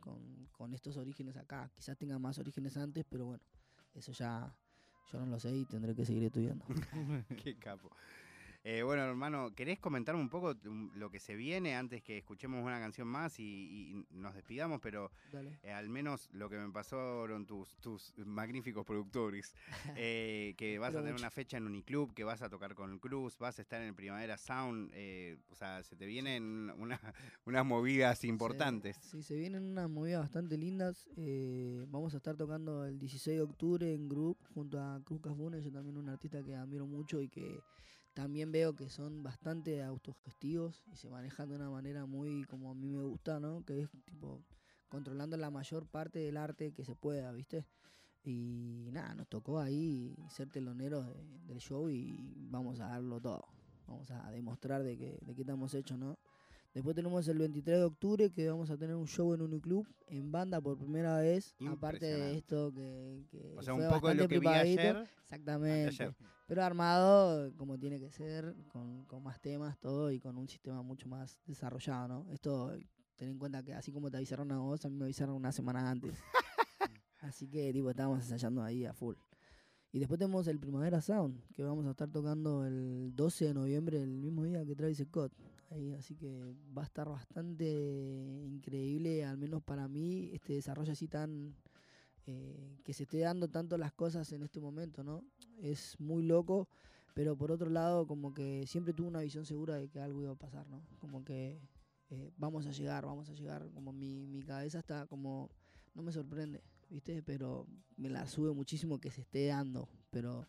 [0.01, 1.71] con, con estos orígenes acá.
[1.75, 3.43] Quizás tenga más orígenes antes, pero bueno,
[3.95, 4.57] eso ya
[5.11, 6.65] yo no lo sé y tendré que seguir estudiando.
[7.43, 7.91] Qué capo.
[8.65, 10.55] Eh, bueno, hermano, ¿querés comentarme un poco
[10.95, 14.81] lo que se viene antes que escuchemos una canción más y, y nos despidamos?
[14.81, 15.11] Pero
[15.65, 19.53] eh, al menos lo que me pasaron tus, tus magníficos productores,
[19.97, 23.37] eh, que vas a tener una fecha en Uniclub, que vas a tocar con Cruz,
[23.39, 27.01] vas a estar en el Primavera Sound, eh, o sea, se te vienen una-
[27.47, 28.97] unas movidas importantes.
[29.03, 31.09] Sí, sí, se vienen unas movidas bastante lindas.
[31.17, 35.61] eh, vamos a estar tocando el 16 de octubre en Group junto a Cruz Cafune,
[35.61, 37.61] yo también un artista que admiro mucho y que
[38.15, 42.75] también veo que son bastante autogestivos y se manejan de una manera muy como a
[42.75, 43.65] mí me gusta, ¿no?
[43.65, 44.45] Que es tipo
[44.89, 47.67] controlando la mayor parte del arte que se pueda, ¿viste?
[48.25, 53.47] Y nada, nos tocó ahí ser teloneros de- del show y vamos a darlo todo.
[53.87, 56.19] Vamos a demostrar de que, de qué estamos hechos, ¿no?
[56.75, 60.33] Después tenemos el 23 de octubre que vamos a tener un show en Uniclub en
[60.33, 61.55] banda por primera vez.
[61.69, 64.47] Aparte de esto que, que O sea, fue un poco de lo bastante que vi
[64.47, 65.09] ayer.
[65.23, 65.89] Exactamente.
[65.89, 66.17] ayer.
[66.47, 70.83] Pero armado como tiene que ser, con, con más temas, todo y con un sistema
[70.83, 72.33] mucho más desarrollado, ¿no?
[72.33, 72.73] Esto,
[73.17, 75.53] ten en cuenta que así como te avisaron a vos, a mí me avisaron una
[75.53, 76.19] semana antes.
[77.21, 79.15] así que, tipo, estábamos ensayando ahí a full.
[79.93, 84.03] Y después tenemos el Primavera Sound, que vamos a estar tocando el 12 de noviembre,
[84.03, 85.33] el mismo día que Travis Scott.
[85.99, 87.67] Así que va a estar bastante
[88.47, 91.55] increíble, al menos para mí, este desarrollo así tan...
[92.27, 95.25] eh, que se esté dando tanto las cosas en este momento, ¿no?
[95.61, 96.69] Es muy loco,
[97.15, 100.33] pero por otro lado, como que siempre tuve una visión segura de que algo iba
[100.33, 100.83] a pasar, ¿no?
[100.99, 101.61] Como que
[102.11, 105.51] eh, vamos a llegar, vamos a llegar, como mi, mi cabeza está como...
[105.95, 107.23] No me sorprende, ¿viste?
[107.23, 107.67] Pero
[107.97, 110.47] me la sube muchísimo que se esté dando, pero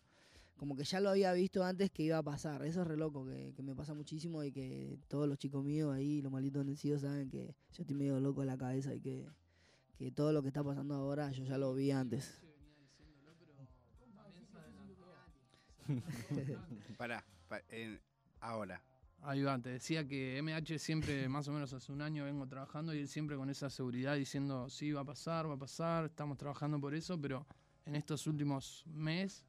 [0.56, 2.64] como que ya lo había visto antes que iba a pasar.
[2.64, 5.92] Eso es re loco, que, que me pasa muchísimo y que todos los chicos míos
[5.94, 9.26] ahí, los malditos vencidos, saben que yo estoy medio loco de la cabeza y que,
[9.98, 12.40] que todo lo que está pasando ahora yo ya lo vi antes.
[16.96, 18.00] Pará, pa- en-
[18.40, 18.80] ahora.
[19.22, 22.94] Ahí va, te decía que MH siempre, más o menos hace un año vengo trabajando
[22.94, 26.36] y él siempre con esa seguridad diciendo, sí, va a pasar, va a pasar, estamos
[26.38, 27.46] trabajando por eso, pero
[27.86, 29.44] en estos últimos meses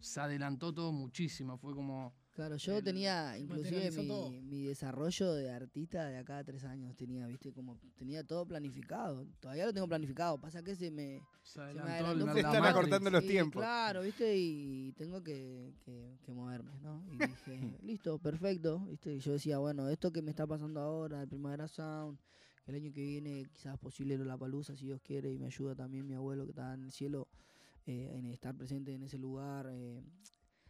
[0.00, 2.12] se adelantó todo muchísimo, fue como...
[2.32, 6.96] Claro, yo El- tenía inclusive mi, mi desarrollo de artista de acá a tres años
[6.96, 9.26] tenía, viste, como tenía todo planificado.
[9.40, 13.10] Todavía lo tengo planificado, pasa que se me, Se se me adelantó Se están acortando
[13.10, 13.60] los Sí, tiempos.
[13.60, 17.02] Claro, viste, y tengo que, que- que moverme, ¿no?
[17.12, 19.12] Y dije, listo, perfecto, viste.
[19.16, 22.18] Y yo decía, bueno, esto que me está pasando ahora, el Primavera Sound,
[22.64, 25.74] que el año que viene quizás posible la palusa, si Dios quiere, y me ayuda
[25.74, 27.26] también mi abuelo que está en el cielo,
[27.86, 29.66] eh, en estar presente en ese lugar.
[29.70, 30.02] eh,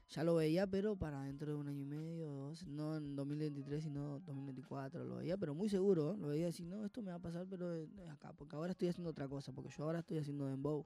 [0.09, 3.85] ya lo veía, pero para dentro de un año y medio, dos, no en 2023,
[3.85, 6.17] sino 2024 lo veía, pero muy seguro, ¿eh?
[6.19, 8.89] lo veía así, no, esto me va a pasar, pero es acá, porque ahora estoy
[8.89, 10.85] haciendo otra cosa, porque yo ahora estoy haciendo dembow.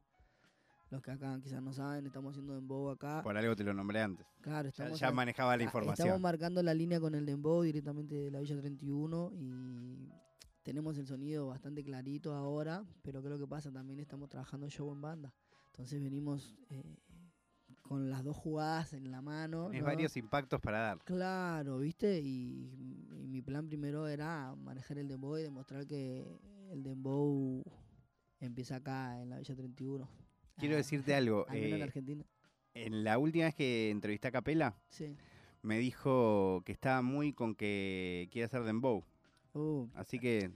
[0.91, 3.23] Los que acá quizás no saben, estamos haciendo dembow acá.
[3.23, 4.27] Por algo te lo nombré antes.
[4.43, 6.07] Claro, Ya, estamos ya manejaba la información.
[6.07, 10.13] Estamos marcando la línea con el dembow directamente de la Villa 31 y
[10.63, 15.01] tenemos el sonido bastante clarito ahora, pero creo que pasa también estamos trabajando show en
[15.01, 15.33] banda.
[15.75, 16.97] Entonces venimos eh,
[17.83, 19.65] con las dos jugadas en la mano.
[19.71, 19.87] Tienes ¿no?
[19.87, 20.99] varios impactos para dar.
[21.05, 22.21] Claro, ¿viste?
[22.21, 26.39] Y, y mi plan primero era manejar el dembow y demostrar que
[26.71, 27.65] el dembow
[28.39, 30.09] empieza acá en la Villa 31.
[30.59, 31.45] Quiero Ah, decirte algo.
[31.49, 32.25] al menos en eh, Argentina.
[32.75, 35.17] en la última vez que entrevisté a Capela, Sí.
[35.63, 39.03] me dijo que estaba muy con que quiere hacer dembow.
[39.55, 40.53] Uh, Así que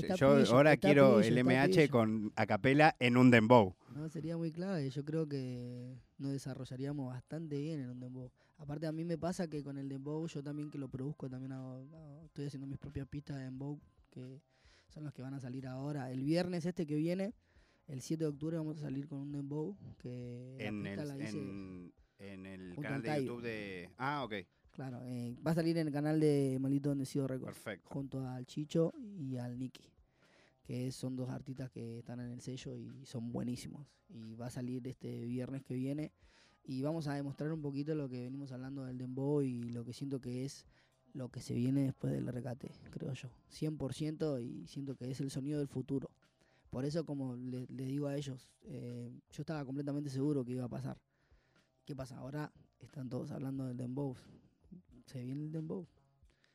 [0.00, 1.90] está yo pillo, ahora está quiero pillo, el MH pillo.
[1.90, 3.74] con a Capela en un dembow.
[3.94, 4.88] No, sería muy clave.
[4.90, 8.30] Yo creo que nos desarrollaríamos bastante bien en un dembow.
[8.58, 11.52] Aparte a mí me pasa que con el dembow, yo también que lo produzco, también
[11.52, 13.80] hago- hago- estoy haciendo mis propias pistas de dembow,
[14.10, 14.40] que
[14.88, 16.10] son las que van a salir ahora.
[16.10, 17.34] El viernes este que viene,
[17.88, 21.04] el 7 de octubre, vamos a salir con un dembow, que la En el, pista
[21.04, 23.24] la hice- en, en el canal al de.
[23.26, 23.90] YouTube de...
[23.98, 24.32] Ah, ok.
[24.72, 27.54] Claro, eh, va a salir en el canal de Malito Bendecido Records.
[27.54, 27.88] Perfecto.
[27.90, 29.84] Junto al Chicho y al Nicky.
[30.64, 33.86] Que son dos artistas que están en el sello y son buenísimos.
[34.08, 36.12] Y va a salir este viernes que viene.
[36.64, 39.92] Y vamos a demostrar un poquito lo que venimos hablando del Dembow y lo que
[39.92, 40.64] siento que es
[41.12, 43.28] lo que se viene después del recate, creo yo.
[43.50, 46.10] 100% y siento que es el sonido del futuro.
[46.70, 50.64] Por eso, como le, le digo a ellos, eh, yo estaba completamente seguro que iba
[50.64, 50.98] a pasar.
[51.84, 52.16] ¿Qué pasa?
[52.16, 52.50] Ahora
[52.80, 54.16] están todos hablando del Dembow.
[55.06, 55.86] Se viene el Dembow.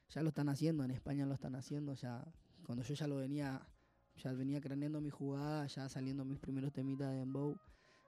[0.10, 2.26] ya lo están haciendo, en España lo están haciendo, ya
[2.66, 3.68] cuando yo ya lo venía,
[4.16, 7.58] ya venía craneando mi jugada, ya saliendo mis primeros temitas de Dembow,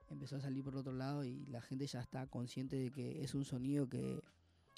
[0.09, 3.35] empezó a salir por otro lado y la gente ya está consciente de que es
[3.35, 4.21] un sonido que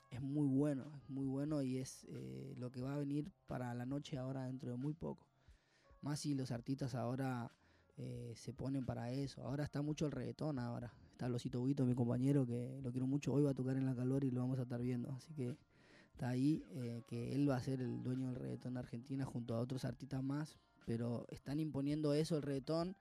[0.09, 3.73] es muy bueno, es muy bueno y es eh, lo que va a venir para
[3.73, 5.25] la noche ahora dentro de muy poco.
[6.01, 7.51] Más si los artistas ahora
[7.97, 9.43] eh, se ponen para eso.
[9.43, 10.91] Ahora está mucho el reggaetón ahora.
[11.21, 13.31] Está Losito mi compañero, que lo quiero mucho.
[13.31, 15.11] Hoy va a tocar en la calor y lo vamos a estar viendo.
[15.11, 15.55] Así que
[16.13, 19.53] está ahí, eh, que él va a ser el dueño del reggaetón de Argentina junto
[19.53, 20.57] a otros artistas más.
[20.87, 22.95] Pero están imponiendo eso, el reggaetón,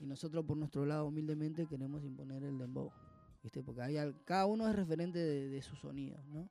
[0.00, 2.90] y nosotros por nuestro lado humildemente queremos imponer el dembow.
[3.42, 3.62] ¿viste?
[3.62, 6.48] Porque hay cada uno es referente de, su sonido, ¿no?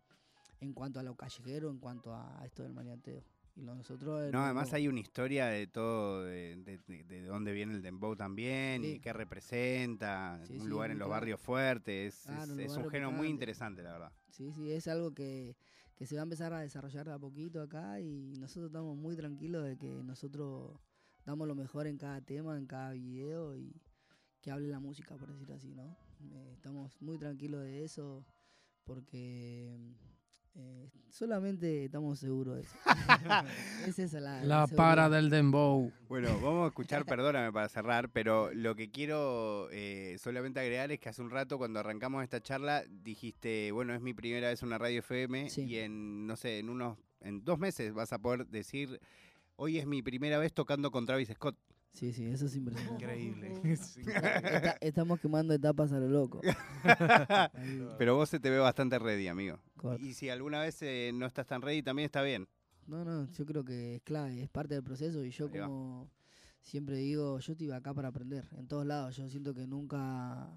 [0.59, 3.23] En cuanto a lo callejero, en cuanto a esto del maniateo.
[3.57, 8.15] Y nosotros no, además hay una historia de todo, de, de, dónde viene el dembow
[8.15, 13.81] también y qué representa, un lugar en los barrios fuertes, es, un género muy interesante,
[13.81, 14.11] la verdad.
[14.29, 15.57] Sí, sí, es algo que,
[15.95, 19.15] que se va a empezar a desarrollar de a poquito acá y nosotros estamos muy
[19.15, 20.79] tranquilos de que nosotros
[21.25, 23.81] damos lo mejor en cada tema, en cada video y
[24.39, 25.97] que hable la música, por decir así, ¿no?
[26.31, 28.23] Eh, estamos muy tranquilos de eso
[28.83, 29.75] porque
[30.57, 32.75] eh, solamente estamos seguros de eso.
[33.87, 35.91] es esa la, la, para del dembow.
[36.09, 40.99] Bueno, vamos a escuchar, perdóname para cerrar, pero lo que quiero eh, solamente agregar es
[40.99, 44.67] que hace un rato cuando arrancamos esta charla dijiste, bueno, es mi primera vez en
[44.67, 48.47] una radio FM y en, no sé, en unos, en dos meses vas a poder
[48.47, 48.99] decir,
[49.57, 51.55] hoy es mi primera vez tocando con Travis Scott.
[51.93, 53.05] Sí, sí, eso es impresionante.
[53.05, 53.53] Increíble.
[54.81, 56.41] estamos quemando etapas a lo loco.
[57.97, 59.59] Pero vos se te ve bastante ready, amigo.
[59.99, 62.47] Y si alguna vez eh, no estás tan ready, también está bien.
[62.87, 66.09] No, no, yo creo que es clave, es parte del proceso y yo como
[66.61, 69.15] siempre digo, yo estoy acá para aprender, en todos lados.
[69.17, 70.49] Yo siento que nunca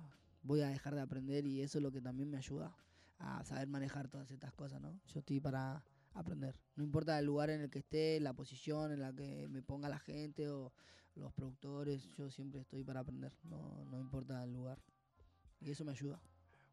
[0.42, 2.76] voy a dejar de aprender y eso es lo que también me ayuda
[3.18, 4.98] a saber manejar todas estas cosas, ¿no?
[5.12, 6.58] Yo estoy para aprender.
[6.76, 9.88] No importa el lugar en el que esté, la posición en la que me ponga
[9.88, 10.72] la gente o
[11.16, 14.78] los productores, yo siempre estoy para aprender, no, no importa el lugar.
[15.60, 16.20] Y eso me ayuda.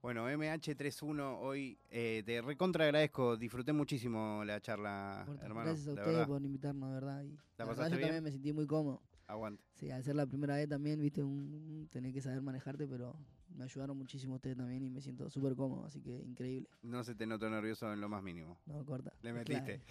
[0.07, 5.71] Bueno, MH31, hoy eh, te recontra agradezco, disfruté muchísimo la charla, hermano.
[5.71, 7.23] Gracias a ustedes por invitarnos, de verdad.
[7.23, 9.01] Y ¿La, yo también me sentí muy cómodo.
[9.25, 9.65] Aguante.
[9.73, 13.19] Sí, al ser la primera vez también, viste, un, tener que saber manejarte, pero
[13.57, 16.69] me ayudaron muchísimo ustedes también y me siento súper cómodo, así que increíble.
[16.83, 18.59] No se te notó nervioso en lo más mínimo.
[18.65, 19.11] No, corta.
[19.21, 19.81] Le metiste.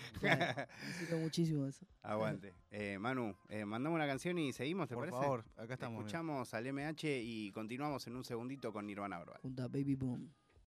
[0.87, 1.87] Necesito muchísimo eso.
[2.03, 2.55] Aguante.
[2.79, 5.17] Eh, Manu, eh, mandamos una canción y seguimos, ¿te Por parece?
[5.17, 6.01] Por favor, acá estamos.
[6.01, 9.41] Escuchamos al MH y continuamos en un segundito con Nirvana Verbal.
[9.41, 10.31] Junta Baby Boom.